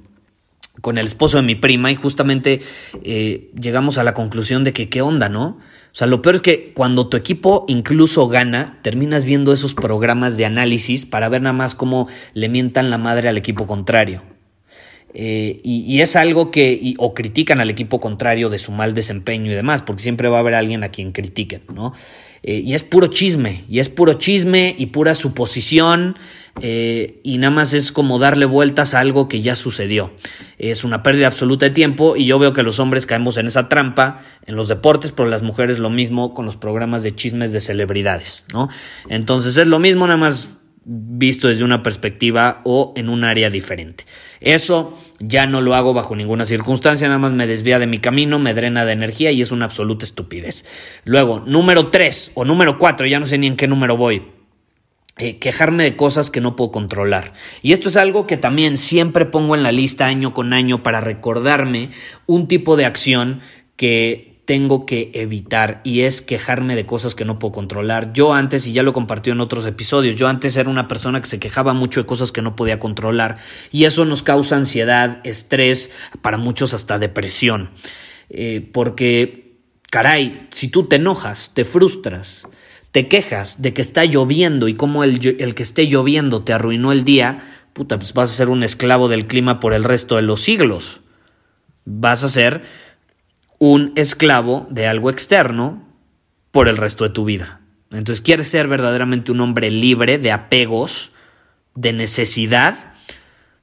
con 0.79 0.97
el 0.97 1.05
esposo 1.05 1.37
de 1.37 1.43
mi 1.43 1.55
prima 1.55 1.91
y 1.91 1.95
justamente 1.95 2.61
eh, 3.03 3.51
llegamos 3.59 3.97
a 3.97 4.03
la 4.03 4.13
conclusión 4.13 4.63
de 4.63 4.71
que 4.71 4.87
qué 4.89 5.01
onda, 5.01 5.27
¿no? 5.27 5.57
O 5.91 5.95
sea, 5.95 6.07
lo 6.07 6.21
peor 6.21 6.35
es 6.35 6.41
que 6.41 6.71
cuando 6.73 7.07
tu 7.07 7.17
equipo 7.17 7.65
incluso 7.67 8.29
gana, 8.29 8.79
terminas 8.81 9.25
viendo 9.25 9.51
esos 9.51 9.73
programas 9.73 10.37
de 10.37 10.45
análisis 10.45 11.05
para 11.05 11.27
ver 11.27 11.41
nada 11.41 11.53
más 11.53 11.75
cómo 11.75 12.07
le 12.33 12.47
mientan 12.47 12.89
la 12.89 12.97
madre 12.97 13.27
al 13.27 13.37
equipo 13.37 13.65
contrario. 13.65 14.21
Eh, 15.13 15.59
y, 15.63 15.99
es 16.01 16.15
algo 16.15 16.51
que, 16.51 16.93
o 16.97 17.13
critican 17.13 17.59
al 17.59 17.69
equipo 17.69 17.99
contrario 17.99 18.49
de 18.49 18.59
su 18.59 18.71
mal 18.71 18.93
desempeño 18.93 19.51
y 19.51 19.55
demás, 19.55 19.81
porque 19.81 20.01
siempre 20.01 20.29
va 20.29 20.37
a 20.37 20.39
haber 20.39 20.55
alguien 20.55 20.83
a 20.83 20.89
quien 20.89 21.11
critiquen, 21.11 21.63
¿no? 21.73 21.93
Eh, 22.43 22.63
y 22.65 22.73
es 22.73 22.83
puro 22.83 23.07
chisme, 23.07 23.65
y 23.69 23.79
es 23.79 23.89
puro 23.89 24.13
chisme 24.13 24.73
y 24.77 24.87
pura 24.87 25.13
suposición, 25.13 26.17
eh, 26.61 27.19
y 27.23 27.37
nada 27.37 27.51
más 27.51 27.73
es 27.73 27.91
como 27.91 28.17
darle 28.17 28.45
vueltas 28.45 28.93
a 28.93 28.99
algo 28.99 29.27
que 29.27 29.41
ya 29.41 29.55
sucedió. 29.55 30.11
Es 30.57 30.83
una 30.83 31.03
pérdida 31.03 31.27
absoluta 31.27 31.67
de 31.67 31.71
tiempo 31.71 32.15
y 32.15 32.25
yo 32.25 32.39
veo 32.39 32.51
que 32.51 32.63
los 32.63 32.79
hombres 32.79 33.05
caemos 33.05 33.37
en 33.37 33.47
esa 33.47 33.69
trampa 33.69 34.21
en 34.45 34.55
los 34.55 34.67
deportes, 34.67 35.11
pero 35.11 35.29
las 35.29 35.43
mujeres 35.43 35.77
lo 35.77 35.89
mismo 35.89 36.33
con 36.33 36.45
los 36.45 36.57
programas 36.57 37.03
de 37.03 37.15
chismes 37.15 37.53
de 37.53 37.61
celebridades, 37.61 38.43
¿no? 38.53 38.69
Entonces 39.07 39.55
es 39.57 39.67
lo 39.67 39.79
mismo, 39.79 40.07
nada 40.07 40.17
más 40.17 40.49
visto 40.83 41.47
desde 41.47 41.63
una 41.63 41.83
perspectiva 41.83 42.61
o 42.63 42.93
en 42.95 43.09
un 43.09 43.23
área 43.23 43.49
diferente. 43.49 44.05
Eso 44.41 44.97
ya 45.19 45.45
no 45.45 45.61
lo 45.61 45.75
hago 45.75 45.93
bajo 45.93 46.15
ninguna 46.15 46.45
circunstancia, 46.45 47.07
nada 47.07 47.19
más 47.19 47.31
me 47.31 47.47
desvía 47.47 47.79
de 47.79 47.87
mi 47.87 47.99
camino, 47.99 48.39
me 48.39 48.53
drena 48.53 48.85
de 48.85 48.93
energía 48.93 49.31
y 49.31 49.41
es 49.41 49.51
una 49.51 49.65
absoluta 49.65 50.03
estupidez. 50.03 50.65
Luego, 51.05 51.41
número 51.45 51.89
3 51.89 52.31
o 52.33 52.43
número 52.43 52.77
4, 52.77 53.07
ya 53.07 53.19
no 53.19 53.27
sé 53.27 53.37
ni 53.37 53.47
en 53.47 53.55
qué 53.55 53.67
número 53.67 53.95
voy. 53.97 54.23
Eh, 55.17 55.37
quejarme 55.37 55.83
de 55.83 55.95
cosas 55.95 56.31
que 56.31 56.41
no 56.41 56.55
puedo 56.55 56.71
controlar. 56.71 57.33
Y 57.61 57.73
esto 57.73 57.89
es 57.89 57.97
algo 57.97 58.25
que 58.25 58.37
también 58.37 58.77
siempre 58.77 59.25
pongo 59.25 59.55
en 59.55 59.61
la 59.61 59.71
lista 59.71 60.07
año 60.07 60.33
con 60.33 60.53
año 60.53 60.81
para 60.81 61.01
recordarme 61.01 61.89
un 62.25 62.47
tipo 62.47 62.75
de 62.75 62.85
acción 62.85 63.41
que 63.75 64.30
tengo 64.51 64.85
que 64.85 65.11
evitar 65.13 65.79
y 65.85 66.01
es 66.01 66.21
quejarme 66.21 66.75
de 66.75 66.85
cosas 66.85 67.15
que 67.15 67.23
no 67.23 67.39
puedo 67.39 67.53
controlar. 67.53 68.11
Yo 68.11 68.33
antes, 68.33 68.67
y 68.67 68.73
ya 68.73 68.83
lo 68.83 68.91
compartió 68.91 69.31
en 69.31 69.39
otros 69.39 69.65
episodios, 69.65 70.17
yo 70.17 70.27
antes 70.27 70.57
era 70.57 70.69
una 70.69 70.89
persona 70.89 71.21
que 71.21 71.29
se 71.29 71.39
quejaba 71.39 71.73
mucho 71.73 72.01
de 72.01 72.05
cosas 72.05 72.33
que 72.33 72.41
no 72.41 72.53
podía 72.53 72.77
controlar 72.77 73.39
y 73.71 73.85
eso 73.85 74.03
nos 74.03 74.23
causa 74.23 74.57
ansiedad, 74.57 75.21
estrés, 75.23 75.89
para 76.21 76.35
muchos 76.35 76.73
hasta 76.73 76.99
depresión. 76.99 77.69
Eh, 78.29 78.69
porque, 78.73 79.55
caray, 79.89 80.49
si 80.51 80.67
tú 80.67 80.83
te 80.83 80.97
enojas, 80.97 81.51
te 81.53 81.63
frustras, 81.63 82.43
te 82.91 83.07
quejas 83.07 83.61
de 83.61 83.73
que 83.73 83.81
está 83.81 84.03
lloviendo 84.03 84.67
y 84.67 84.73
cómo 84.73 85.05
el, 85.05 85.37
el 85.39 85.55
que 85.55 85.63
esté 85.63 85.87
lloviendo 85.87 86.43
te 86.43 86.51
arruinó 86.51 86.91
el 86.91 87.05
día, 87.05 87.39
puta, 87.71 87.97
pues 87.97 88.13
vas 88.13 88.31
a 88.31 88.35
ser 88.35 88.49
un 88.49 88.63
esclavo 88.63 89.07
del 89.07 89.27
clima 89.27 89.61
por 89.61 89.73
el 89.73 89.85
resto 89.85 90.17
de 90.17 90.23
los 90.23 90.41
siglos. 90.41 90.99
Vas 91.85 92.25
a 92.25 92.29
ser 92.29 92.63
un 93.63 93.93
esclavo 93.95 94.65
de 94.71 94.87
algo 94.87 95.11
externo 95.11 95.83
por 96.49 96.67
el 96.67 96.77
resto 96.77 97.03
de 97.03 97.11
tu 97.11 97.25
vida. 97.25 97.61
Entonces, 97.91 98.19
quieres 98.19 98.47
ser 98.47 98.67
verdaderamente 98.67 99.31
un 99.31 99.39
hombre 99.39 99.69
libre 99.69 100.17
de 100.17 100.31
apegos, 100.31 101.11
de 101.75 101.93
necesidad, 101.93 102.95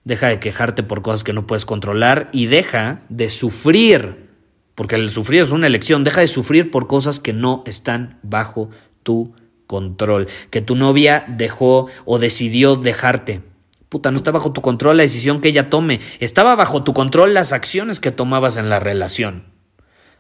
deja 0.04 0.28
de 0.28 0.38
quejarte 0.38 0.84
por 0.84 1.02
cosas 1.02 1.24
que 1.24 1.32
no 1.32 1.48
puedes 1.48 1.64
controlar 1.64 2.28
y 2.30 2.46
deja 2.46 3.00
de 3.08 3.28
sufrir, 3.28 4.28
porque 4.76 4.94
el 4.94 5.10
sufrir 5.10 5.42
es 5.42 5.50
una 5.50 5.66
elección, 5.66 6.04
deja 6.04 6.20
de 6.20 6.28
sufrir 6.28 6.70
por 6.70 6.86
cosas 6.86 7.18
que 7.18 7.32
no 7.32 7.64
están 7.66 8.20
bajo 8.22 8.70
tu 9.02 9.34
control, 9.66 10.28
que 10.50 10.62
tu 10.62 10.76
novia 10.76 11.24
dejó 11.26 11.88
o 12.04 12.20
decidió 12.20 12.76
dejarte. 12.76 13.42
Puta, 13.88 14.12
no 14.12 14.18
está 14.18 14.30
bajo 14.30 14.52
tu 14.52 14.62
control 14.62 14.98
la 14.98 15.02
decisión 15.02 15.40
que 15.40 15.48
ella 15.48 15.70
tome, 15.70 15.98
estaba 16.20 16.54
bajo 16.54 16.84
tu 16.84 16.92
control 16.92 17.34
las 17.34 17.52
acciones 17.52 17.98
que 17.98 18.12
tomabas 18.12 18.56
en 18.58 18.70
la 18.70 18.78
relación. 18.78 19.57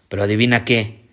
Pero 0.08 0.22
adivina 0.22 0.64
qué, 0.64 1.08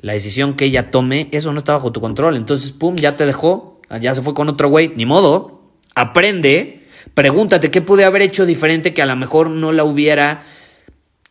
la 0.00 0.12
decisión 0.12 0.54
que 0.54 0.66
ella 0.66 0.90
tome, 0.90 1.28
eso 1.32 1.52
no 1.52 1.58
está 1.58 1.72
bajo 1.72 1.92
tu 1.92 2.00
control. 2.00 2.36
Entonces, 2.36 2.72
pum, 2.72 2.94
ya 2.96 3.16
te 3.16 3.26
dejó, 3.26 3.80
ya 4.00 4.14
se 4.14 4.22
fue 4.22 4.34
con 4.34 4.48
otro 4.48 4.68
güey, 4.68 4.92
ni 4.94 5.06
modo. 5.06 5.62
Aprende, 5.94 6.86
pregúntate 7.14 7.70
qué 7.70 7.82
pude 7.82 8.04
haber 8.04 8.22
hecho 8.22 8.46
diferente 8.46 8.94
que 8.94 9.02
a 9.02 9.06
lo 9.06 9.16
mejor 9.16 9.50
no 9.50 9.72
la 9.72 9.84
hubiera 9.84 10.42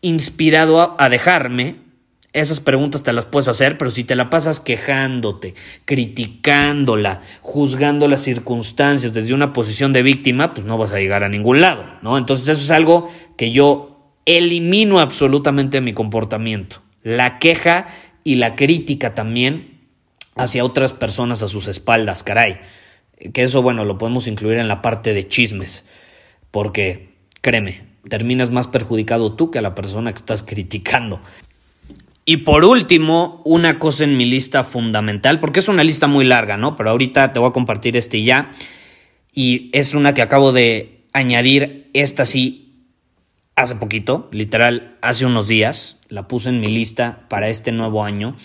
inspirado 0.02 0.96
a, 1.00 1.10
dejarme. 1.10 1.88
Esas 2.34 2.60
preguntas 2.60 3.04
te 3.04 3.14
las 3.14 3.26
puedes 3.26 3.48
hacer, 3.48 3.78
pero 3.78 3.90
si 3.90 4.04
te 4.04 4.16
la 4.16 4.30
pasas 4.30 4.60
quejándote, 4.60 5.56
criticándola, 5.86 7.22
juzgando 7.42 8.08
las 8.08 8.22
circunstancias 8.22 9.14
desde 9.14 9.34
una 9.34 9.54
posición 9.54 9.94
de 9.94 10.04
víctima, 10.04 10.54
pues 10.54 10.68
no 10.68 10.78
vas 10.78 10.92
a 10.92 11.00
llegar 11.00 11.24
a 11.24 11.30
ningún 11.30 11.62
lado, 11.62 11.86
¿no? 12.04 12.18
Entonces 12.18 12.50
eso 12.50 12.62
es 12.62 12.70
algo 12.70 13.10
que 13.38 13.52
yo 13.52 14.12
elimino 14.26 15.00
absolutamente 15.00 15.78
de 15.78 15.82
mi 15.82 15.94
comportamiento 15.94 16.82
la 17.08 17.40
queja 17.40 17.88
y 18.26 18.36
la 18.36 18.58
crítica 18.58 19.16
también 19.16 19.80
hacia 20.36 20.66
otras 20.66 20.92
personas 20.92 21.42
a 21.42 21.48
sus 21.48 21.70
espaldas, 21.70 22.22
caray. 22.22 22.60
Que 23.34 23.44
eso, 23.44 23.62
bueno, 23.62 23.86
lo 23.86 23.98
podemos 23.98 24.28
incluir 24.28 24.58
en 24.58 24.68
la 24.68 24.82
parte 24.82 25.14
de 25.14 25.26
chismes, 25.26 25.86
porque, 26.52 27.16
créeme, 27.40 27.86
terminas 28.10 28.52
más 28.52 28.68
perjudicado 28.68 29.34
tú 29.36 29.52
que 29.52 29.60
a 29.60 29.62
la 29.62 29.74
persona 29.74 30.12
que 30.12 30.20
estás 30.20 30.44
criticando. 30.44 31.22
Y 32.26 32.38
por 32.38 32.66
último, 32.66 33.42
una 33.46 33.80
cosa 33.80 34.04
en 34.04 34.18
mi 34.18 34.26
lista 34.26 34.66
fundamental, 34.66 35.40
porque 35.40 35.62
es 35.62 35.70
una 35.70 35.86
lista 35.86 36.08
muy 36.08 36.26
larga, 36.26 36.58
¿no? 36.58 36.76
Pero 36.76 36.90
ahorita 36.90 37.32
te 37.32 37.40
voy 37.40 37.50
a 37.50 37.54
compartir 37.54 37.96
este 37.96 38.22
ya. 38.22 38.52
Y 39.32 39.70
es 39.72 39.94
una 39.94 40.14
que 40.14 40.22
acabo 40.22 40.52
de 40.52 41.06
añadir, 41.14 41.90
esta 41.94 42.26
sí, 42.26 42.84
hace 43.56 43.76
poquito, 43.76 44.28
literal, 44.34 44.98
hace 45.02 45.26
unos 45.26 45.48
días 45.48 45.97
la 46.10 46.28
puse 46.28 46.50
en 46.50 46.60
mi 46.60 46.68
lista 46.68 47.26
para 47.30 47.50
este 47.50 47.72
nuevo 47.72 48.04
año 48.04 48.36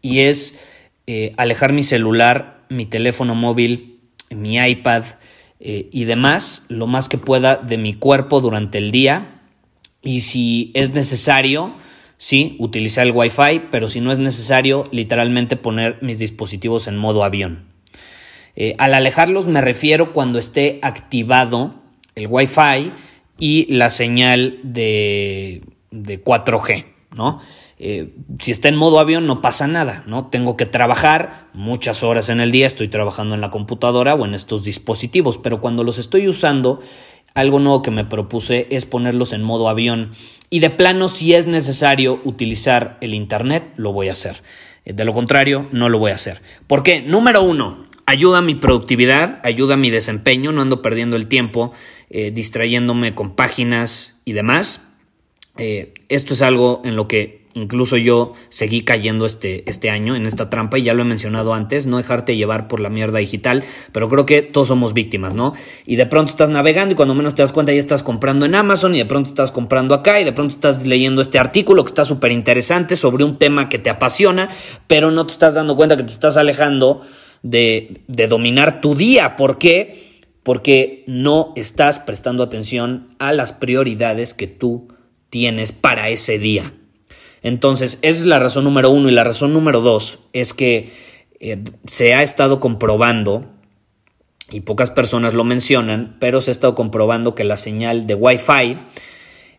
y 0.00 0.20
es 0.20 0.58
eh, 1.06 1.32
alejar 1.36 1.72
mi 1.72 1.82
celular, 1.82 2.64
mi 2.68 2.86
teléfono 2.86 3.34
móvil, 3.34 4.00
mi 4.30 4.56
iPad 4.56 5.04
eh, 5.60 5.88
y 5.92 6.04
demás 6.04 6.64
lo 6.68 6.86
más 6.86 7.08
que 7.08 7.18
pueda 7.18 7.56
de 7.56 7.78
mi 7.78 7.94
cuerpo 7.94 8.40
durante 8.40 8.78
el 8.78 8.90
día 8.90 9.40
y 10.02 10.22
si 10.22 10.72
es 10.74 10.92
necesario, 10.92 11.74
sí, 12.18 12.56
utilizar 12.58 13.06
el 13.06 13.12
Wi-Fi, 13.12 13.68
pero 13.70 13.88
si 13.88 14.00
no 14.00 14.10
es 14.10 14.18
necesario, 14.18 14.84
literalmente 14.90 15.56
poner 15.56 15.98
mis 16.02 16.18
dispositivos 16.18 16.88
en 16.88 16.96
modo 16.96 17.24
avión. 17.24 17.64
Eh, 18.56 18.74
al 18.78 18.94
alejarlos 18.94 19.46
me 19.46 19.60
refiero 19.60 20.12
cuando 20.12 20.38
esté 20.38 20.78
activado 20.82 21.74
el 22.14 22.26
Wi-Fi 22.28 22.92
y 23.38 23.72
la 23.72 23.90
señal 23.90 24.58
de, 24.62 25.62
de 25.90 26.22
4G. 26.22 26.91
¿No? 27.14 27.40
Eh, 27.78 28.14
si 28.38 28.52
está 28.52 28.68
en 28.68 28.76
modo 28.76 28.98
avión 28.98 29.26
no 29.26 29.40
pasa 29.40 29.66
nada, 29.66 30.04
¿no? 30.06 30.26
Tengo 30.26 30.56
que 30.56 30.66
trabajar 30.66 31.48
muchas 31.52 32.02
horas 32.02 32.28
en 32.28 32.40
el 32.40 32.52
día, 32.52 32.66
estoy 32.66 32.88
trabajando 32.88 33.34
en 33.34 33.40
la 33.40 33.50
computadora 33.50 34.14
o 34.14 34.24
en 34.24 34.34
estos 34.34 34.64
dispositivos, 34.64 35.38
pero 35.38 35.60
cuando 35.60 35.82
los 35.84 35.98
estoy 35.98 36.28
usando, 36.28 36.80
algo 37.34 37.58
nuevo 37.58 37.82
que 37.82 37.90
me 37.90 38.04
propuse 38.04 38.66
es 38.70 38.86
ponerlos 38.86 39.32
en 39.32 39.42
modo 39.42 39.68
avión 39.68 40.12
y 40.50 40.60
de 40.60 40.70
plano 40.70 41.08
si 41.08 41.34
es 41.34 41.46
necesario 41.46 42.20
utilizar 42.24 42.98
el 43.00 43.14
Internet, 43.14 43.72
lo 43.76 43.92
voy 43.92 44.08
a 44.08 44.12
hacer. 44.12 44.42
Eh, 44.84 44.92
de 44.92 45.04
lo 45.04 45.12
contrario, 45.12 45.68
no 45.72 45.88
lo 45.88 45.98
voy 45.98 46.12
a 46.12 46.16
hacer. 46.16 46.42
¿Por 46.66 46.82
qué? 46.82 47.00
Número 47.00 47.42
uno, 47.42 47.84
ayuda 48.06 48.38
a 48.38 48.42
mi 48.42 48.54
productividad, 48.54 49.40
ayuda 49.44 49.74
a 49.74 49.78
mi 49.78 49.90
desempeño, 49.90 50.52
no 50.52 50.62
ando 50.62 50.82
perdiendo 50.82 51.16
el 51.16 51.26
tiempo 51.26 51.72
eh, 52.10 52.30
distrayéndome 52.30 53.14
con 53.14 53.34
páginas 53.34 54.20
y 54.24 54.32
demás. 54.32 54.91
Eh, 55.58 55.92
esto 56.08 56.34
es 56.34 56.42
algo 56.42 56.80
en 56.84 56.96
lo 56.96 57.08
que 57.08 57.42
incluso 57.54 57.96
yo 57.96 58.32
seguí 58.48 58.82
cayendo 58.82 59.26
este, 59.26 59.68
este 59.68 59.90
año 59.90 60.16
en 60.16 60.26
esta 60.26 60.48
trampa 60.48 60.78
y 60.78 60.82
ya 60.82 60.94
lo 60.94 61.02
he 61.02 61.04
mencionado 61.04 61.54
antes, 61.54 61.86
no 61.86 61.98
dejarte 61.98 62.36
llevar 62.36 62.68
por 62.68 62.80
la 62.80 62.88
mierda 62.88 63.18
digital, 63.18 63.64
pero 63.92 64.08
creo 64.08 64.26
que 64.26 64.42
todos 64.42 64.68
somos 64.68 64.94
víctimas, 64.94 65.34
¿no? 65.34 65.52
Y 65.86 65.96
de 65.96 66.06
pronto 66.06 66.30
estás 66.30 66.48
navegando 66.48 66.92
y 66.92 66.96
cuando 66.96 67.14
menos 67.14 67.34
te 67.34 67.42
das 67.42 67.52
cuenta 67.52 67.72
ya 67.72 67.78
estás 67.78 68.02
comprando 68.02 68.46
en 68.46 68.54
Amazon 68.54 68.94
y 68.94 68.98
de 68.98 69.06
pronto 69.06 69.28
estás 69.28 69.52
comprando 69.52 69.94
acá 69.94 70.20
y 70.20 70.24
de 70.24 70.32
pronto 70.32 70.54
estás 70.54 70.86
leyendo 70.86 71.20
este 71.20 71.38
artículo 71.38 71.84
que 71.84 71.90
está 71.90 72.04
súper 72.04 72.32
interesante 72.32 72.96
sobre 72.96 73.24
un 73.24 73.38
tema 73.38 73.68
que 73.68 73.78
te 73.78 73.90
apasiona, 73.90 74.48
pero 74.86 75.10
no 75.10 75.26
te 75.26 75.32
estás 75.32 75.54
dando 75.54 75.76
cuenta 75.76 75.96
que 75.96 76.04
te 76.04 76.12
estás 76.12 76.36
alejando 76.36 77.02
de, 77.42 78.02
de 78.06 78.28
dominar 78.28 78.80
tu 78.80 78.94
día. 78.94 79.36
¿Por 79.36 79.58
qué? 79.58 80.22
Porque 80.42 81.04
no 81.06 81.52
estás 81.54 81.98
prestando 81.98 82.42
atención 82.42 83.08
a 83.18 83.32
las 83.32 83.52
prioridades 83.52 84.34
que 84.34 84.46
tú 84.46 84.88
tienes 85.32 85.72
para 85.72 86.10
ese 86.10 86.38
día. 86.38 86.74
Entonces, 87.42 87.98
esa 88.02 88.20
es 88.20 88.26
la 88.26 88.38
razón 88.38 88.64
número 88.64 88.90
uno. 88.90 89.08
Y 89.08 89.12
la 89.12 89.24
razón 89.24 89.54
número 89.54 89.80
dos 89.80 90.18
es 90.34 90.52
que 90.52 90.90
eh, 91.40 91.56
se 91.86 92.12
ha 92.12 92.22
estado 92.22 92.60
comprobando, 92.60 93.46
y 94.50 94.60
pocas 94.60 94.90
personas 94.90 95.32
lo 95.32 95.44
mencionan, 95.44 96.18
pero 96.20 96.42
se 96.42 96.50
ha 96.50 96.52
estado 96.52 96.74
comprobando 96.74 97.34
que 97.34 97.44
la 97.44 97.56
señal 97.56 98.06
de 98.06 98.14
Wi-Fi 98.14 98.76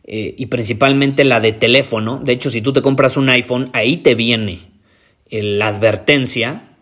eh, 0.03 0.35
y 0.37 0.45
principalmente 0.45 1.23
la 1.23 1.39
de 1.39 1.53
teléfono, 1.53 2.21
de 2.23 2.33
hecho, 2.33 2.51
si 2.51 2.61
tú 2.61 2.71
te 2.71 2.83
compras 2.83 3.17
un 3.17 3.29
iPhone, 3.29 3.71
ahí 3.73 3.97
te 3.97 4.13
viene 4.13 4.59
la 5.31 5.69
advertencia 5.69 6.77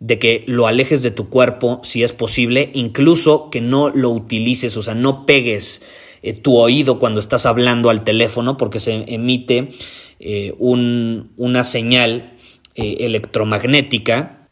de 0.00 0.18
que 0.18 0.44
lo 0.46 0.66
alejes 0.66 1.02
de 1.02 1.12
tu 1.12 1.30
cuerpo 1.30 1.80
si 1.82 2.02
es 2.02 2.12
posible, 2.12 2.68
incluso 2.74 3.48
que 3.48 3.62
no 3.62 3.88
lo 3.88 4.10
utilices, 4.10 4.76
o 4.76 4.82
sea, 4.82 4.94
no 4.94 5.24
pegues 5.24 5.80
eh, 6.26 6.32
tu 6.32 6.56
oído 6.56 6.98
cuando 6.98 7.20
estás 7.20 7.44
hablando 7.44 7.90
al 7.90 8.02
teléfono 8.02 8.56
porque 8.56 8.80
se 8.80 9.04
emite 9.08 9.72
eh, 10.20 10.54
una 10.58 11.64
señal 11.64 12.38
eh, 12.74 12.96
electromagnética 13.00 14.48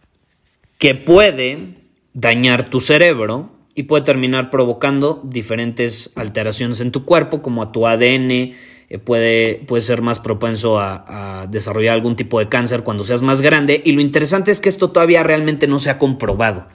que 0.77 0.95
puede 0.95 1.79
dañar 2.13 2.69
tu 2.69 2.83
cerebro 2.83 3.53
y 3.75 3.85
puede 3.85 4.05
terminar 4.05 4.51
provocando 4.51 5.23
diferentes 5.25 6.13
alteraciones 6.15 6.83
en 6.83 6.93
tu 6.93 7.07
cuerpo, 7.07 7.41
como 7.41 7.63
a 7.63 7.73
tu 7.73 7.87
ADN, 7.87 8.53
puede, 9.03 9.63
puede 9.67 9.81
ser 9.81 10.03
más 10.03 10.21
propenso 10.21 10.79
a, 10.79 11.47
desarrollar 11.49 11.95
algún 11.95 12.17
tipo 12.17 12.39
de 12.39 12.51
cáncer 12.51 12.83
cuando 12.83 13.03
seas 13.05 13.23
más 13.23 13.41
grande. 13.41 13.81
Y 13.83 13.93
lo 13.93 14.03
interesante 14.03 14.51
es 14.51 14.61
que 14.61 14.69
esto 14.69 14.91
todavía 14.91 15.23
realmente 15.23 15.67
no 15.69 15.79
se 15.79 15.89
ha 15.89 15.97
comprobado. 15.97 16.69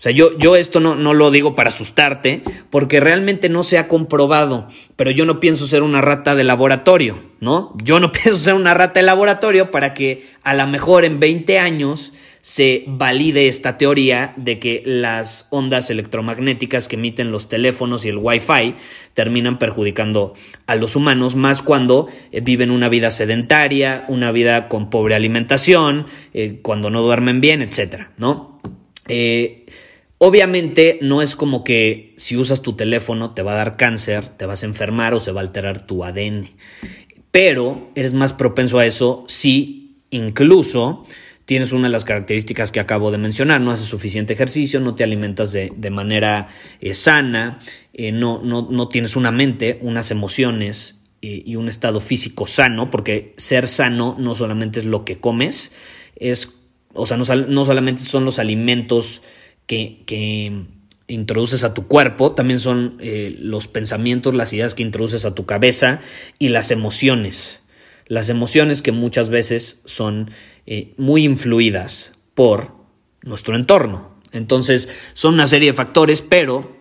O 0.00 0.02
sea, 0.02 0.12
yo, 0.12 0.34
yo 0.38 0.56
esto 0.56 0.80
no, 0.80 0.94
no, 0.94 1.12
lo 1.12 1.30
digo 1.30 1.54
para 1.54 1.68
asustarte, 1.68 2.40
porque 2.70 3.00
realmente 3.00 3.50
no 3.50 3.62
se 3.62 3.76
ha 3.76 3.86
comprobado, 3.86 4.66
pero 4.96 5.10
yo 5.10 5.26
no 5.26 5.40
pienso 5.40 5.66
ser 5.66 5.82
una 5.82 6.00
rata 6.00 6.34
de 6.34 6.42
laboratorio, 6.42 7.22
¿no? 7.38 7.76
Yo 7.84 8.00
no 8.00 8.10
pienso 8.12 8.38
ser 8.38 8.54
una 8.54 8.72
rata 8.72 9.00
de 9.00 9.04
laboratorio 9.04 9.70
para 9.70 9.92
que 9.92 10.24
a 10.42 10.54
lo 10.54 10.66
mejor 10.66 11.04
en 11.04 11.20
20 11.20 11.58
años 11.58 12.14
se 12.40 12.84
valide 12.86 13.46
esta 13.46 13.76
teoría 13.76 14.32
de 14.38 14.58
que 14.58 14.82
las 14.86 15.46
ondas 15.50 15.90
electromagnéticas 15.90 16.88
que 16.88 16.96
emiten 16.96 17.30
los 17.30 17.50
teléfonos 17.50 18.06
y 18.06 18.08
el 18.08 18.16
Wi-Fi 18.16 18.76
terminan 19.12 19.58
perjudicando 19.58 20.32
a 20.66 20.76
los 20.76 20.96
humanos, 20.96 21.36
más 21.36 21.60
cuando 21.60 22.08
eh, 22.32 22.40
viven 22.40 22.70
una 22.70 22.88
vida 22.88 23.10
sedentaria, 23.10 24.06
una 24.08 24.32
vida 24.32 24.66
con 24.66 24.88
pobre 24.88 25.14
alimentación, 25.14 26.06
eh, 26.32 26.60
cuando 26.62 26.88
no 26.88 27.02
duermen 27.02 27.42
bien, 27.42 27.60
etcétera, 27.60 28.12
¿no? 28.16 28.58
Eh, 29.06 29.66
obviamente 30.22 30.98
no 31.00 31.22
es 31.22 31.34
como 31.34 31.64
que 31.64 32.12
si 32.18 32.36
usas 32.36 32.60
tu 32.60 32.74
teléfono 32.74 33.32
te 33.32 33.42
va 33.42 33.52
a 33.52 33.56
dar 33.56 33.78
cáncer, 33.78 34.28
te 34.28 34.44
vas 34.44 34.62
a 34.62 34.66
enfermar 34.66 35.14
o 35.14 35.20
se 35.20 35.32
va 35.32 35.40
a 35.40 35.44
alterar 35.44 35.86
tu 35.86 36.04
ADN, 36.04 36.46
pero 37.30 37.90
eres 37.94 38.12
más 38.12 38.34
propenso 38.34 38.78
a 38.78 38.84
eso 38.84 39.24
si 39.28 39.96
incluso 40.10 41.04
tienes 41.46 41.72
una 41.72 41.88
de 41.88 41.92
las 41.92 42.04
características 42.04 42.70
que 42.70 42.80
acabo 42.80 43.10
de 43.10 43.16
mencionar, 43.16 43.62
no 43.62 43.70
haces 43.70 43.86
suficiente 43.86 44.34
ejercicio, 44.34 44.78
no 44.78 44.94
te 44.94 45.04
alimentas 45.04 45.52
de, 45.52 45.90
manera 45.90 46.48
eh, 46.82 46.92
sana, 46.92 47.58
eh, 47.94 48.12
no, 48.12 48.42
no, 48.42 48.68
no, 48.70 48.88
tienes 48.88 49.16
una 49.16 49.32
mente, 49.32 49.78
unas 49.80 50.10
emociones 50.10 50.96
eh, 51.22 51.42
y 51.46 51.56
un 51.56 51.66
estado 51.66 51.98
físico 51.98 52.46
sano, 52.46 52.90
porque 52.90 53.32
ser 53.38 53.66
sano 53.68 54.16
no 54.18 54.34
solamente 54.34 54.80
es 54.80 54.84
lo 54.84 55.06
que 55.06 55.18
comes, 55.18 55.72
es, 56.14 56.52
o 56.92 57.06
sea, 57.06 57.16
no, 57.16 57.24
no 57.24 57.64
solamente 57.64 58.02
son 58.02 58.26
los 58.26 58.38
alimentos 58.38 59.22
que, 60.06 60.64
introduces 61.06 61.64
a 61.64 61.74
tu 61.74 61.88
cuerpo, 61.88 62.32
también 62.32 62.60
son 62.60 62.98
los 63.40 63.66
pensamientos, 63.66 64.34
las 64.34 64.52
ideas 64.52 64.74
que 64.74 64.82
introduces 64.82 65.24
a 65.24 65.34
tu 65.34 65.44
cabeza 65.44 66.00
y 66.38 66.50
las 66.50 66.70
emociones. 66.70 67.60
Las 68.10 68.28
emociones 68.28 68.82
que 68.82 68.90
muchas 68.90 69.28
veces 69.28 69.82
son 69.84 70.32
eh, 70.66 70.94
muy 70.96 71.24
influidas 71.24 72.12
por 72.34 72.74
nuestro 73.22 73.54
entorno. 73.54 74.10
Entonces, 74.32 74.88
son 75.14 75.34
una 75.34 75.46
serie 75.46 75.70
de 75.70 75.76
factores, 75.76 76.20
pero 76.20 76.76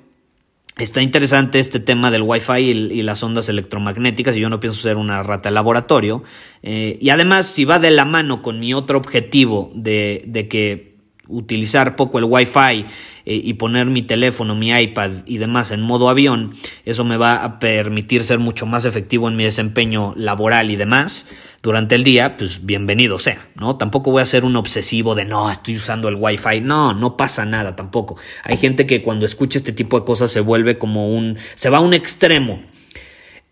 está 0.79 1.03
interesante 1.03 1.59
este 1.59 1.79
tema 1.79 2.09
del 2.09 2.23
Wi-Fi 2.23 2.61
y, 2.61 3.01
las 3.03 3.21
ondas 3.21 3.47
electromagnéticas, 3.47 4.35
y 4.35 4.39
yo 4.39 4.49
no 4.49 4.59
pienso 4.59 4.81
ser 4.81 4.97
una 4.97 5.21
rata 5.21 5.49
de 5.49 5.53
laboratorio. 5.53 6.23
Eh, 6.63 6.97
y 6.99 7.11
además, 7.11 7.45
si 7.45 7.63
va 7.63 7.77
de 7.77 7.91
la 7.91 8.05
mano 8.05 8.41
con 8.41 8.59
mi 8.59 8.73
otro 8.73 8.97
objetivo 8.97 9.71
de, 9.75 10.23
de 10.25 10.47
que 10.47 10.88
utilizar 11.29 11.95
poco 11.95 12.19
el 12.19 12.25
Wi-Fi 12.25 12.85
eh, 13.25 13.41
y 13.43 13.53
poner 13.53 13.85
mi 13.85 14.01
teléfono, 14.01 14.55
mi 14.55 14.71
iPad 14.71 15.11
y 15.25 15.37
demás 15.37 15.71
en 15.71 15.81
modo 15.81 16.09
avión, 16.09 16.55
eso 16.85 17.03
me 17.05 17.15
va 17.15 17.43
a 17.43 17.59
permitir 17.59 18.23
ser 18.23 18.39
mucho 18.39 18.65
más 18.65 18.85
efectivo 18.85 19.27
en 19.27 19.35
mi 19.35 19.43
desempeño 19.43 20.13
laboral 20.17 20.71
y 20.71 20.75
demás 20.75 21.27
durante 21.61 21.95
el 21.95 22.03
día, 22.03 22.37
pues 22.37 22.65
bienvenido 22.65 23.19
sea, 23.19 23.49
¿no? 23.55 23.77
Tampoco 23.77 24.11
voy 24.11 24.21
a 24.21 24.25
ser 24.25 24.45
un 24.45 24.55
obsesivo 24.55 25.13
de 25.13 25.25
no, 25.25 25.51
estoy 25.51 25.75
usando 25.75 26.07
el 26.07 26.15
Wi-Fi, 26.15 26.61
no, 26.61 26.93
no 26.93 27.17
pasa 27.17 27.45
nada 27.45 27.75
tampoco. 27.75 28.17
Hay 28.43 28.57
gente 28.57 28.85
que 28.85 29.01
cuando 29.01 29.25
escucha 29.25 29.59
este 29.59 29.73
tipo 29.73 29.99
de 29.99 30.05
cosas 30.05 30.31
se 30.31 30.39
vuelve 30.39 30.77
como 30.77 31.13
un, 31.13 31.37
se 31.55 31.69
va 31.69 31.77
a 31.77 31.81
un 31.81 31.93
extremo. 31.93 32.61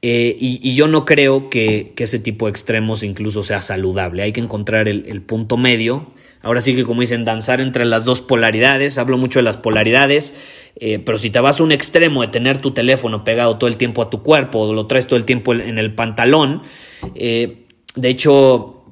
Eh, 0.03 0.37
y, 0.39 0.75
yo 0.75 0.87
no 0.87 1.05
creo 1.05 1.49
que, 1.49 1.93
ese 1.97 2.19
tipo 2.19 2.45
de 2.45 2.51
extremos 2.51 3.03
incluso 3.03 3.43
sea 3.43 3.61
saludable. 3.61 4.23
Hay 4.23 4.31
que 4.31 4.39
encontrar 4.39 4.87
el 4.87 5.21
punto 5.23 5.57
medio 5.57 6.13
Ahora 6.47 6.61
sí 6.61 6.73
que 6.73 6.85
como 6.85 7.01
dicen, 7.01 7.25
danzar 7.25 7.59
entre 7.59 7.83
las 7.83 8.05
dos 8.05 8.21
polaridades. 8.21 8.97
Hablo 8.97 9.17
mucho 9.17 9.39
de 9.39 9.43
las 9.43 9.57
polaridades. 9.57 10.33
Eh, 10.77 10.97
pero 10.97 11.17
si 11.17 11.29
te 11.29 11.41
vas 11.41 11.59
a 11.59 11.63
un 11.63 11.73
extremo 11.73 12.21
de 12.21 12.29
tener 12.29 12.59
tu 12.59 12.71
teléfono 12.71 13.25
pegado 13.25 13.57
todo 13.57 13.67
el 13.67 13.75
tiempo 13.75 14.01
a 14.01 14.09
tu 14.09 14.23
cuerpo 14.23 14.59
o 14.59 14.73
lo 14.73 14.87
traes 14.87 15.07
todo 15.07 15.17
el 15.17 15.25
tiempo 15.25 15.53
en 15.53 15.77
el 15.77 15.93
pantalón, 15.93 16.61
eh, 17.15 17.65
de 17.95 18.09
hecho, 18.09 18.85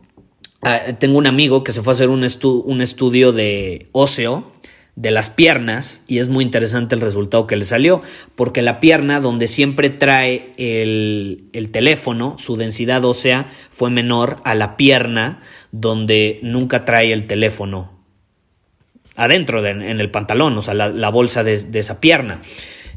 ah, 0.64 0.82
tengo 1.00 1.18
un 1.18 1.28
amigo 1.28 1.64
que 1.64 1.72
se 1.72 1.82
fue 1.82 1.94
a 1.94 1.96
hacer 1.96 2.10
un, 2.10 2.28
un 2.44 2.82
estudio 2.82 3.32
de 3.32 3.88
óseo 3.94 4.52
de 4.96 5.12
las 5.12 5.30
piernas 5.30 6.02
y 6.08 6.20
es 6.20 6.30
muy 6.30 6.44
interesante 6.44 6.96
el 6.96 7.02
resultado 7.02 7.48
que 7.48 7.58
le 7.58 7.66
salió, 7.66 8.02
porque 8.36 8.62
la 8.62 8.80
pierna 8.80 9.20
donde 9.20 9.48
siempre 9.48 9.90
trae 9.90 10.54
el, 10.58 11.50
el, 11.52 11.70
teléfono, 11.70 12.36
su 12.40 12.56
densidad 12.56 13.04
ósea 13.04 13.48
fue 13.72 13.90
menor 13.90 14.38
a 14.46 14.56
la 14.56 14.78
pierna 14.78 15.42
donde 15.72 16.40
nunca 16.44 16.86
trae 16.86 17.12
el 17.12 17.28
teléfono 17.28 17.96
adentro 19.18 19.62
de, 19.62 19.70
en 19.72 20.00
el 20.00 20.12
pantalón, 20.12 20.58
o 20.58 20.62
sea, 20.62 20.74
la, 20.74 21.10
bolsa 21.10 21.44
de, 21.44 21.64
de 21.64 21.80
esa 21.80 22.00
pierna. 22.00 22.42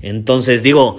Entonces 0.00 0.62
digo, 0.62 0.96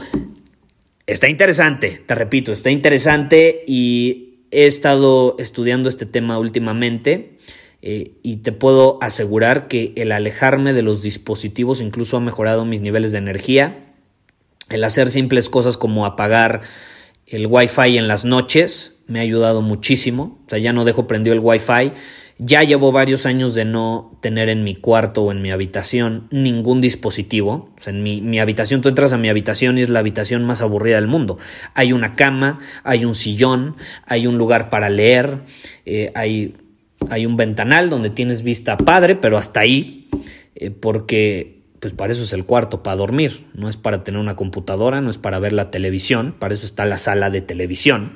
está 1.05 1.29
interesante, 1.29 2.03
te 2.05 2.15
repito, 2.15 2.51
está 2.51 2.71
interesante 2.71 3.63
y 3.67 4.45
he 4.51 4.65
estado 4.65 5.35
estudiando 5.39 5.89
este 5.89 6.05
tema 6.05 6.39
últimamente 6.39 7.37
eh, 7.81 8.13
y 8.23 8.37
te 8.37 8.51
puedo 8.51 8.97
asegurar 9.01 9.67
que 9.67 9.93
el 9.95 10.11
alejarme 10.11 10.73
de 10.73 10.81
los 10.81 11.01
dispositivos 11.01 11.81
incluso 11.81 12.17
ha 12.17 12.21
mejorado 12.21 12.65
mis 12.65 12.81
niveles 12.81 13.11
de 13.11 13.19
energía. 13.19 13.93
El 14.69 14.83
hacer 14.83 15.09
simples 15.09 15.49
cosas 15.49 15.77
como 15.77 16.05
apagar 16.05 16.61
el 17.25 17.47
Wi-Fi 17.47 17.97
en 17.97 18.07
las 18.07 18.25
noches 18.25 18.95
me 19.07 19.19
ha 19.19 19.23
ayudado 19.23 19.61
muchísimo. 19.61 20.39
O 20.45 20.49
sea, 20.49 20.59
ya 20.59 20.73
no 20.73 20.85
dejo 20.85 21.07
prendido 21.07 21.33
el 21.33 21.39
Wi-Fi. 21.41 21.93
Ya 22.37 22.63
llevo 22.63 22.91
varios 22.91 23.25
años 23.25 23.53
de 23.53 23.65
no 23.65 24.17
tener 24.21 24.49
en 24.49 24.63
mi 24.63 24.75
cuarto 24.75 25.23
o 25.23 25.31
en 25.31 25.41
mi 25.41 25.51
habitación 25.51 26.27
ningún 26.31 26.79
dispositivo. 26.79 27.73
O 27.77 27.81
sea, 27.81 27.93
en 27.93 28.03
mi, 28.03 28.39
habitación, 28.39 28.81
tú 28.81 28.89
entras 28.89 29.11
a 29.11 29.17
mi 29.17 29.29
habitación 29.29 29.77
y 29.77 29.81
es 29.81 29.89
la 29.89 29.99
habitación 29.99 30.45
más 30.45 30.61
aburrida 30.61 30.95
del 30.95 31.07
mundo. 31.07 31.37
Hay 31.73 31.91
una 31.91 32.15
cama, 32.15 32.59
hay 32.83 33.03
un 33.03 33.15
sillón, 33.15 33.75
hay 34.05 34.27
un 34.27 34.37
lugar 34.37 34.69
para 34.69 34.89
leer, 34.89 35.41
eh, 35.85 36.11
hay 36.15 36.55
hay 37.09 37.25
un 37.25 37.37
ventanal 37.37 37.89
donde 37.89 38.09
tienes 38.09 38.43
vista 38.43 38.77
padre, 38.77 39.15
pero 39.15 39.37
hasta 39.37 39.61
ahí, 39.61 40.09
eh, 40.55 40.71
porque 40.71 41.59
pues 41.79 41.93
para 41.93 42.11
eso 42.11 42.23
es 42.23 42.33
el 42.33 42.45
cuarto, 42.45 42.83
para 42.83 42.97
dormir, 42.97 43.47
no 43.53 43.69
es 43.69 43.77
para 43.77 44.03
tener 44.03 44.19
una 44.19 44.35
computadora, 44.35 44.99
no 45.01 45.09
es 45.09 45.17
para 45.17 45.39
ver 45.39 45.53
la 45.53 45.71
televisión, 45.71 46.35
para 46.37 46.53
eso 46.53 46.65
está 46.65 46.85
la 46.85 46.97
sala 46.97 47.29
de 47.29 47.41
televisión. 47.41 48.13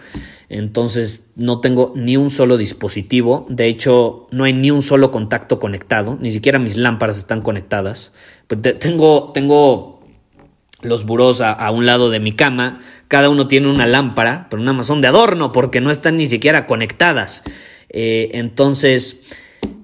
Entonces 0.49 1.27
no 1.35 1.61
tengo 1.61 1.93
ni 1.95 2.17
un 2.17 2.29
solo 2.29 2.57
dispositivo, 2.57 3.45
de 3.49 3.67
hecho 3.67 4.27
no 4.31 4.43
hay 4.43 4.53
ni 4.53 4.69
un 4.69 4.81
solo 4.81 5.11
contacto 5.11 5.59
conectado, 5.59 6.17
ni 6.19 6.31
siquiera 6.31 6.59
mis 6.59 6.75
lámparas 6.75 7.17
están 7.17 7.41
conectadas. 7.41 8.11
Pues 8.47 8.61
tengo, 8.79 9.31
tengo 9.33 10.01
los 10.81 11.05
burós 11.05 11.41
a, 11.41 11.71
un 11.71 11.85
lado 11.85 12.09
de 12.09 12.19
mi 12.19 12.33
cama, 12.33 12.79
cada 13.07 13.29
uno 13.29 13.47
tiene 13.47 13.69
una 13.69 13.87
lámpara, 13.87 14.47
pero 14.49 14.61
nada 14.61 14.73
más 14.73 14.87
son 14.87 15.01
de 15.01 15.07
adorno 15.07 15.51
porque 15.51 15.79
no 15.79 15.91
están 15.91 16.17
ni 16.17 16.27
siquiera 16.27 16.65
conectadas. 16.65 17.43
Eh, 17.93 18.31
entonces, 18.33 19.17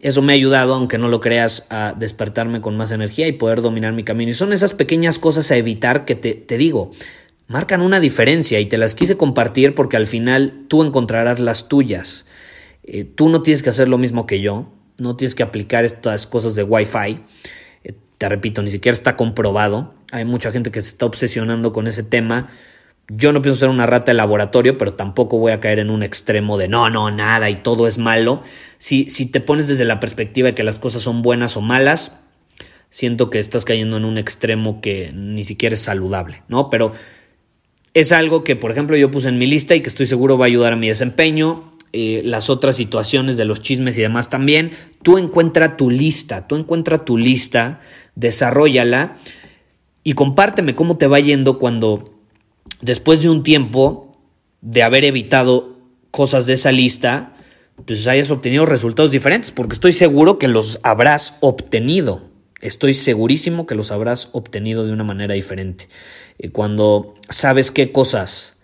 eso 0.01 0.21
me 0.21 0.33
ha 0.33 0.35
ayudado, 0.35 0.73
aunque 0.73 0.97
no 0.97 1.07
lo 1.07 1.21
creas, 1.21 1.65
a 1.69 1.93
despertarme 1.97 2.61
con 2.61 2.75
más 2.75 2.91
energía 2.91 3.27
y 3.27 3.33
poder 3.33 3.61
dominar 3.61 3.93
mi 3.93 4.03
camino. 4.03 4.31
Y 4.31 4.33
son 4.33 4.51
esas 4.51 4.73
pequeñas 4.73 5.19
cosas 5.19 5.51
a 5.51 5.55
evitar 5.55 6.05
que 6.05 6.15
te, 6.15 6.33
te 6.33 6.57
digo, 6.57 6.91
marcan 7.47 7.81
una 7.81 7.99
diferencia 7.99 8.59
y 8.59 8.65
te 8.65 8.77
las 8.77 8.95
quise 8.95 9.17
compartir 9.17 9.73
porque 9.73 9.97
al 9.97 10.07
final 10.07 10.65
tú 10.67 10.83
encontrarás 10.83 11.39
las 11.39 11.67
tuyas. 11.67 12.25
Eh, 12.83 13.03
tú 13.03 13.29
no 13.29 13.41
tienes 13.41 13.61
que 13.61 13.69
hacer 13.69 13.87
lo 13.87 13.97
mismo 13.97 14.25
que 14.25 14.41
yo, 14.41 14.71
no 14.97 15.15
tienes 15.15 15.35
que 15.35 15.43
aplicar 15.43 15.85
estas 15.85 16.27
cosas 16.27 16.55
de 16.55 16.63
Wi-Fi. 16.63 17.23
Eh, 17.83 17.93
te 18.17 18.29
repito, 18.29 18.61
ni 18.61 18.71
siquiera 18.71 18.93
está 18.93 19.15
comprobado. 19.15 19.93
Hay 20.11 20.25
mucha 20.25 20.51
gente 20.51 20.71
que 20.71 20.81
se 20.81 20.89
está 20.89 21.05
obsesionando 21.05 21.71
con 21.73 21.87
ese 21.87 22.03
tema. 22.03 22.49
Yo 23.09 23.33
no 23.33 23.41
pienso 23.41 23.61
ser 23.61 23.69
una 23.69 23.87
rata 23.87 24.11
de 24.11 24.15
laboratorio, 24.15 24.77
pero 24.77 24.93
tampoco 24.93 25.39
voy 25.39 25.51
a 25.51 25.59
caer 25.59 25.79
en 25.79 25.89
un 25.89 26.03
extremo 26.03 26.57
de 26.57 26.67
no, 26.67 26.89
no, 26.89 27.09
nada 27.09 27.49
y 27.49 27.55
todo 27.55 27.87
es 27.87 27.97
malo. 27.97 28.41
Si, 28.77 29.09
si 29.09 29.25
te 29.25 29.41
pones 29.41 29.67
desde 29.67 29.85
la 29.85 29.99
perspectiva 29.99 30.49
de 30.49 30.55
que 30.55 30.63
las 30.63 30.77
cosas 30.77 31.01
son 31.01 31.23
buenas 31.23 31.57
o 31.57 31.61
malas, 31.61 32.13
siento 32.91 33.29
que 33.29 33.39
estás 33.39 33.65
cayendo 33.65 33.97
en 33.97 34.05
un 34.05 34.17
extremo 34.19 34.79
que 34.79 35.11
ni 35.13 35.43
siquiera 35.43 35.73
es 35.73 35.81
saludable, 35.81 36.43
¿no? 36.47 36.69
Pero 36.69 36.91
es 37.95 38.11
algo 38.11 38.43
que, 38.43 38.55
por 38.55 38.71
ejemplo, 38.71 38.95
yo 38.95 39.09
puse 39.09 39.29
en 39.29 39.39
mi 39.39 39.47
lista 39.47 39.75
y 39.75 39.81
que 39.81 39.89
estoy 39.89 40.05
seguro 40.05 40.37
va 40.37 40.45
a 40.45 40.47
ayudar 40.47 40.73
a 40.73 40.75
mi 40.75 40.87
desempeño. 40.87 41.71
Eh, 41.91 42.21
las 42.23 42.51
otras 42.51 42.75
situaciones 42.75 43.35
de 43.35 43.45
los 43.45 43.63
chismes 43.63 43.97
y 43.97 44.01
demás 44.01 44.29
también. 44.29 44.71
Tú 45.01 45.17
encuentra 45.17 45.75
tu 45.75 45.89
lista, 45.89 46.47
tú 46.47 46.55
encuentra 46.55 47.03
tu 47.03 47.17
lista, 47.17 47.79
desarrollala 48.13 49.17
y 50.03 50.13
compárteme 50.13 50.75
cómo 50.75 50.97
te 50.97 51.07
va 51.07 51.19
yendo 51.19 51.57
cuando 51.57 52.18
después 52.81 53.21
de 53.21 53.29
un 53.29 53.43
tiempo 53.43 54.17
de 54.61 54.83
haber 54.83 55.05
evitado 55.05 55.77
cosas 56.11 56.45
de 56.45 56.53
esa 56.53 56.71
lista, 56.71 57.33
pues 57.85 58.07
hayas 58.07 58.31
obtenido 58.31 58.65
resultados 58.65 59.11
diferentes, 59.11 59.51
porque 59.51 59.73
estoy 59.73 59.93
seguro 59.93 60.37
que 60.39 60.47
los 60.47 60.79
habrás 60.83 61.35
obtenido. 61.39 62.29
Estoy 62.61 62.93
segurísimo 62.93 63.65
que 63.65 63.75
los 63.75 63.91
habrás 63.91 64.29
obtenido 64.33 64.85
de 64.85 64.91
una 64.91 65.05
manera 65.05 65.33
diferente. 65.33 65.87
Eh, 66.37 66.49
cuando 66.49 67.15
sabes 67.29 67.71
qué 67.71 67.91
cosas 67.91 68.57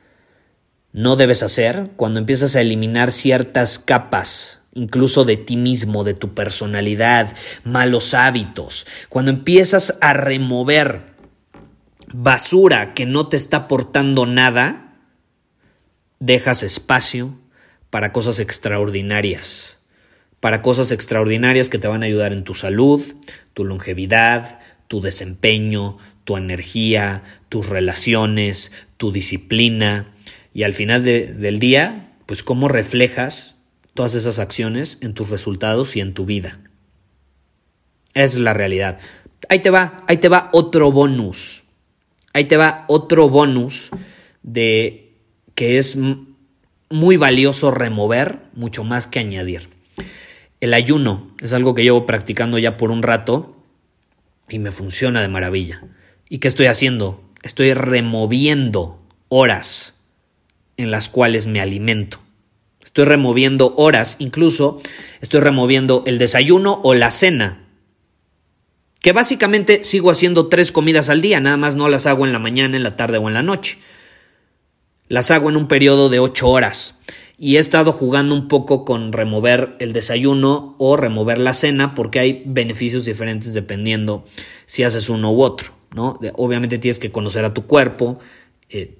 no 0.91 1.15
debes 1.15 1.43
hacer, 1.43 1.91
cuando 1.95 2.19
empiezas 2.19 2.55
a 2.55 2.61
eliminar 2.61 3.11
ciertas 3.11 3.79
capas, 3.79 4.61
incluso 4.73 5.23
de 5.23 5.37
ti 5.37 5.55
mismo, 5.55 6.03
de 6.03 6.13
tu 6.13 6.33
personalidad, 6.33 7.35
malos 7.63 8.13
hábitos, 8.13 8.85
cuando 9.07 9.31
empiezas 9.31 9.97
a 10.01 10.13
remover 10.13 11.14
basura 12.13 12.93
que 12.93 13.05
no 13.05 13.27
te 13.27 13.37
está 13.37 13.57
aportando 13.57 14.25
nada, 14.25 14.97
dejas 16.19 16.63
espacio 16.63 17.37
para 17.89 18.11
cosas 18.11 18.39
extraordinarias, 18.39 19.77
para 20.39 20.61
cosas 20.61 20.91
extraordinarias 20.91 21.69
que 21.69 21.79
te 21.79 21.87
van 21.87 22.03
a 22.03 22.07
ayudar 22.07 22.33
en 22.33 22.43
tu 22.43 22.53
salud, 22.53 23.01
tu 23.53 23.65
longevidad, 23.65 24.59
tu 24.87 25.01
desempeño, 25.01 25.97
tu 26.23 26.37
energía, 26.37 27.23
tus 27.49 27.69
relaciones, 27.69 28.71
tu 28.97 29.11
disciplina 29.11 30.13
y 30.53 30.63
al 30.63 30.73
final 30.73 31.03
del 31.03 31.59
día, 31.59 32.13
pues 32.25 32.43
cómo 32.43 32.67
reflejas 32.67 33.55
todas 33.93 34.15
esas 34.15 34.39
acciones 34.39 34.97
en 35.01 35.13
tus 35.13 35.29
resultados 35.29 35.95
y 35.95 36.01
en 36.01 36.13
tu 36.13 36.25
vida. 36.25 36.59
Es 38.13 38.37
la 38.37 38.53
realidad. 38.53 38.99
Ahí 39.49 39.59
te 39.59 39.69
va, 39.69 40.03
ahí 40.07 40.17
te 40.17 40.29
va 40.29 40.49
otro 40.53 40.91
bonus. 40.91 41.64
Ahí 42.35 42.43
te 42.43 42.57
va 42.57 42.83
otro 42.89 43.29
bonus 43.29 43.91
de 44.43 45.13
que 45.55 45.77
es 45.77 45.97
muy 46.89 47.15
valioso 47.15 47.71
remover 47.71 48.39
mucho 48.51 48.83
más 48.83 49.07
que 49.07 49.19
añadir. 49.19 49.69
El 50.59 50.73
ayuno 50.73 51.33
es 51.39 51.53
algo 51.53 51.73
que 51.75 51.83
llevo 51.83 52.05
practicando 52.05 52.57
ya 52.57 52.75
por 52.75 52.91
un 52.91 53.03
rato 53.03 53.55
y 54.49 54.59
me 54.59 54.73
funciona 54.73 55.21
de 55.21 55.29
maravilla. 55.29 55.85
¿Y 56.27 56.39
qué 56.39 56.49
estoy 56.49 56.65
haciendo? 56.65 57.23
Estoy 57.41 57.73
removiendo 57.73 58.99
horas 59.29 59.93
en 60.75 60.91
las 60.91 61.07
cuales 61.07 61.47
me 61.47 61.61
alimento. 61.61 62.19
Estoy 62.83 63.05
removiendo 63.05 63.75
horas, 63.77 64.17
incluso 64.19 64.75
estoy 65.21 65.39
removiendo 65.39 66.03
el 66.05 66.17
desayuno 66.17 66.81
o 66.83 66.95
la 66.95 67.11
cena. 67.11 67.64
Que 69.05 69.13
básicamente 69.13 69.83
sigo 69.83 70.09
haciendo 70.09 70.47
tres 70.47 70.71
comidas 70.71 71.11
al 71.11 71.21
día, 71.21 71.39
nada 71.39 71.57
más 71.57 71.75
no 71.75 71.89
las 71.89 72.07
hago 72.07 72.25
en 72.25 72.33
la 72.33 72.39
mañana, 72.39 72.75
en 72.75 72.81
la 72.81 72.95
tarde 72.95 73.19
o 73.19 73.27
en 73.27 73.35
la 73.35 73.43
noche. 73.43 73.77
Las 75.09 75.29
hago 75.29 75.47
en 75.49 75.57
un 75.57 75.67
periodo 75.67 76.09
de 76.09 76.17
ocho 76.17 76.49
horas. 76.49 76.97
Y 77.37 77.57
he 77.57 77.59
estado 77.59 77.91
jugando 77.91 78.33
un 78.33 78.47
poco 78.47 78.83
con 78.83 79.13
remover 79.13 79.75
el 79.77 79.93
desayuno 79.93 80.75
o 80.79 80.97
remover 80.97 81.37
la 81.37 81.53
cena 81.53 81.93
porque 81.93 82.17
hay 82.17 82.41
beneficios 82.47 83.05
diferentes 83.05 83.53
dependiendo 83.53 84.25
si 84.65 84.81
haces 84.81 85.07
uno 85.07 85.31
u 85.31 85.43
otro. 85.43 85.75
¿no? 85.93 86.17
Obviamente 86.33 86.79
tienes 86.79 86.97
que 86.97 87.11
conocer 87.11 87.45
a 87.45 87.53
tu 87.53 87.67
cuerpo. 87.67 88.17
Eh, 88.69 88.97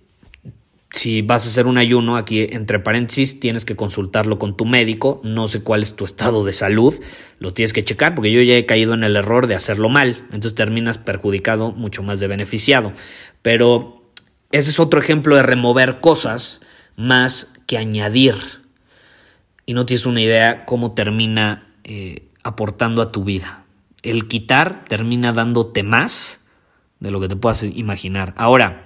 si 0.96 1.22
vas 1.22 1.46
a 1.46 1.50
hacer 1.50 1.68
un 1.68 1.78
ayuno, 1.78 2.16
aquí 2.16 2.48
entre 2.50 2.80
paréntesis, 2.80 3.42
tienes 3.42 3.66
que 3.66 3.76
consultarlo 3.76 4.40
con 4.40 4.56
tu 4.56 4.66
médico. 4.66 5.20
No 5.26 5.50
sé 5.50 5.62
cuál 5.62 5.84
es 5.84 5.94
tu 5.94 6.06
estado 6.06 6.46
de 6.46 6.54
salud, 6.54 6.96
lo 7.40 7.54
tienes 7.54 7.74
que 7.74 7.84
checar 7.84 8.16
porque 8.16 8.32
yo 8.32 8.42
ya 8.42 8.56
he 8.56 8.66
caído 8.66 8.94
en 8.94 9.04
el 9.04 9.18
error 9.18 9.48
de 9.48 9.56
hacerlo 9.56 9.90
mal. 9.90 10.26
Entonces 10.32 10.56
terminas 10.56 10.98
perjudicado 10.98 11.74
mucho 11.74 12.02
más 12.02 12.22
de 12.22 12.28
beneficiado. 12.28 12.94
Pero 13.42 14.10
ese 14.54 14.70
es 14.70 14.80
otro 14.80 15.02
ejemplo 15.02 15.36
de 15.36 15.44
remover 15.44 16.00
cosas 16.00 16.62
más 16.96 17.52
que 17.68 17.78
añadir. 17.78 18.36
Y 19.66 19.74
no 19.74 19.86
tienes 19.86 20.06
una 20.06 20.22
idea 20.22 20.66
cómo 20.66 20.94
termina 20.94 21.74
eh, 21.84 22.30
aportando 22.42 23.02
a 23.02 23.12
tu 23.12 23.26
vida. 23.26 23.66
El 24.02 24.30
quitar 24.30 24.86
termina 24.86 25.34
dándote 25.34 25.84
más 25.84 26.40
de 27.02 27.12
lo 27.12 27.20
que 27.20 27.28
te 27.28 27.36
puedas 27.36 27.64
imaginar. 27.64 28.34
Ahora, 28.38 28.85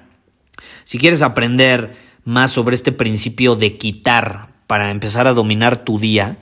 si 0.84 0.98
quieres 0.98 1.22
aprender 1.22 1.96
más 2.26 2.52
sobre 2.52 2.76
este 2.76 2.92
principio 2.92 3.56
de 3.56 3.78
quitar 3.78 4.50
para 4.68 4.92
empezar 4.92 5.28
a 5.28 5.34
dominar 5.34 5.84
tu 5.84 6.00
día, 6.00 6.38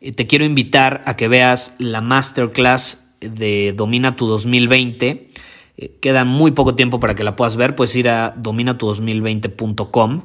eh, 0.00 0.12
te 0.12 0.26
quiero 0.26 0.44
invitar 0.44 1.02
a 1.06 1.16
que 1.16 1.28
veas 1.28 1.74
la 1.78 2.00
masterclass 2.00 3.04
de 3.20 3.72
Domina 3.76 4.16
tu 4.16 4.26
2020. 4.26 5.30
Eh, 5.76 5.96
queda 6.00 6.24
muy 6.24 6.52
poco 6.52 6.74
tiempo 6.74 7.00
para 7.00 7.14
que 7.14 7.24
la 7.24 7.36
puedas 7.36 7.56
ver. 7.56 7.74
Puedes 7.74 7.96
ir 7.96 8.08
a 8.08 8.34
dominatu2020.com 8.36 10.22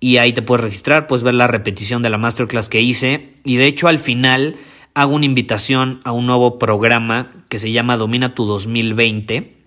y 0.00 0.18
ahí 0.18 0.32
te 0.32 0.42
puedes 0.42 0.62
registrar, 0.62 1.08
puedes 1.08 1.24
ver 1.24 1.34
la 1.34 1.48
repetición 1.48 2.02
de 2.02 2.10
la 2.10 2.18
masterclass 2.18 2.68
que 2.68 2.80
hice. 2.80 3.34
Y 3.44 3.56
de 3.56 3.66
hecho, 3.66 3.88
al 3.88 3.98
final 3.98 4.56
hago 4.94 5.14
una 5.14 5.26
invitación 5.26 6.00
a 6.04 6.12
un 6.12 6.26
nuevo 6.26 6.58
programa 6.58 7.32
que 7.48 7.58
se 7.58 7.72
llama 7.72 7.96
Domina 7.96 8.34
tu 8.34 8.44
2020 8.44 9.57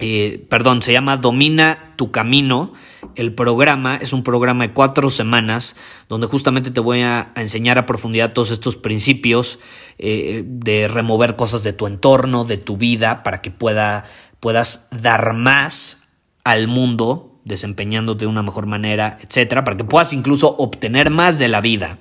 eh, 0.00 0.44
perdón, 0.48 0.82
se 0.82 0.92
llama 0.92 1.16
Domina 1.16 1.94
tu 1.96 2.10
Camino. 2.10 2.72
El 3.14 3.32
programa 3.32 3.96
es 3.96 4.12
un 4.12 4.24
programa 4.24 4.66
de 4.66 4.72
cuatro 4.72 5.08
semanas 5.08 5.76
donde 6.08 6.26
justamente 6.26 6.70
te 6.70 6.80
voy 6.80 7.02
a, 7.02 7.32
enseñar 7.36 7.78
a 7.78 7.86
profundidad 7.86 8.32
todos 8.32 8.50
estos 8.50 8.76
principios 8.76 9.60
eh, 9.98 10.42
de 10.44 10.88
remover 10.88 11.36
cosas 11.36 11.62
de 11.62 11.72
tu 11.72 11.86
entorno, 11.86 12.44
de 12.44 12.56
tu 12.56 12.76
vida, 12.76 13.22
para 13.22 13.40
que 13.40 13.52
pueda, 13.52 14.04
puedas 14.40 14.88
dar 14.90 15.32
más 15.34 15.98
al 16.42 16.66
mundo 16.66 17.40
desempeñándote 17.44 18.24
de 18.24 18.26
una 18.26 18.42
mejor 18.42 18.66
manera, 18.66 19.18
etcétera, 19.20 19.64
para 19.64 19.76
que 19.76 19.84
puedas 19.84 20.12
incluso 20.12 20.56
obtener 20.56 21.10
más 21.10 21.38
de 21.38 21.48
la 21.48 21.60
vida. 21.60 21.98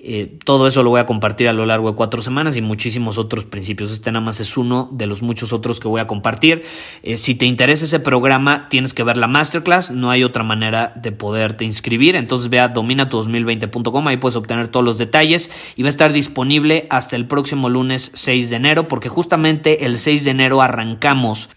Eh, 0.00 0.38
todo 0.44 0.68
eso 0.68 0.84
lo 0.84 0.90
voy 0.90 1.00
a 1.00 1.06
compartir 1.06 1.48
a 1.48 1.52
lo 1.52 1.66
largo 1.66 1.90
de 1.90 1.96
cuatro 1.96 2.22
semanas 2.22 2.54
y 2.56 2.62
muchísimos 2.62 3.18
otros 3.18 3.44
principios. 3.46 3.90
Este 3.90 4.12
nada 4.12 4.24
más 4.24 4.38
es 4.38 4.56
uno 4.56 4.88
de 4.92 5.06
los 5.06 5.22
muchos 5.22 5.52
otros 5.52 5.80
que 5.80 5.88
voy 5.88 6.00
a 6.00 6.06
compartir. 6.06 6.62
Eh, 7.02 7.16
si 7.16 7.34
te 7.34 7.46
interesa 7.46 7.84
ese 7.84 7.98
programa, 7.98 8.68
tienes 8.68 8.94
que 8.94 9.02
ver 9.02 9.16
la 9.16 9.26
masterclass. 9.26 9.90
No 9.90 10.10
hay 10.10 10.22
otra 10.22 10.44
manera 10.44 10.92
de 10.94 11.10
poderte 11.10 11.64
inscribir. 11.64 12.14
Entonces 12.14 12.48
ve 12.48 12.60
a 12.60 12.72
dominatu2020.com. 12.72 14.06
Ahí 14.06 14.18
puedes 14.18 14.36
obtener 14.36 14.68
todos 14.68 14.86
los 14.86 14.98
detalles 14.98 15.50
y 15.74 15.82
va 15.82 15.88
a 15.88 15.90
estar 15.90 16.12
disponible 16.12 16.86
hasta 16.90 17.16
el 17.16 17.26
próximo 17.26 17.68
lunes 17.68 18.12
6 18.14 18.50
de 18.50 18.56
enero, 18.56 18.86
porque 18.86 19.08
justamente 19.08 19.84
el 19.84 19.98
6 19.98 20.22
de 20.22 20.30
enero 20.30 20.62
arrancamos 20.62 21.50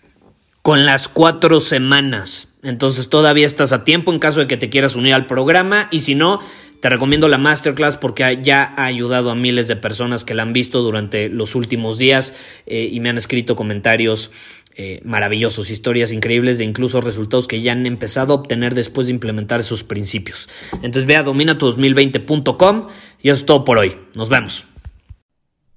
con 0.64 0.86
las 0.86 1.08
cuatro 1.08 1.60
semanas. 1.60 2.50
Entonces 2.64 3.10
todavía 3.10 3.48
estás 3.48 3.72
a 3.72 3.84
tiempo 3.84 4.12
en 4.12 4.20
caso 4.20 4.40
de 4.40 4.48
que 4.48 4.58
te 4.58 4.70
quieras 4.70 4.96
unir 4.96 5.14
al 5.14 5.26
programa 5.26 5.88
y 5.92 6.02
si 6.02 6.14
no, 6.14 6.40
te 6.82 6.90
recomiendo 6.90 7.30
la 7.30 7.38
masterclass 7.38 7.96
porque 7.96 8.40
ya 8.42 8.74
ha 8.76 8.86
ayudado 8.86 9.30
a 9.32 9.36
miles 9.36 9.68
de 9.68 9.76
personas 9.76 10.26
que 10.26 10.34
la 10.34 10.42
han 10.42 10.52
visto 10.52 10.82
durante 10.82 11.30
los 11.30 11.56
últimos 11.56 11.98
días 11.98 12.34
eh, 12.66 12.90
y 12.92 13.00
me 13.00 13.10
han 13.10 13.18
escrito 13.18 13.56
comentarios 13.56 14.32
eh, 14.76 15.00
maravillosos, 15.04 15.70
historias 15.70 16.12
increíbles 16.12 16.58
de 16.58 16.64
incluso 16.64 17.00
resultados 17.00 17.48
que 17.48 17.62
ya 17.62 17.74
han 17.74 17.86
empezado 17.86 18.34
a 18.34 18.38
obtener 18.38 18.74
después 18.74 19.08
de 19.08 19.14
implementar 19.14 19.60
esos 19.60 19.84
principios. 19.84 20.50
Entonces 20.74 21.06
ve 21.06 21.18
a 21.18 21.24
dominatu2020.com 21.24 22.88
y 23.22 23.30
eso 23.30 23.36
es 23.36 23.46
todo 23.46 23.64
por 23.64 23.78
hoy. 23.78 23.96
Nos 24.16 24.30
vemos. 24.30 24.71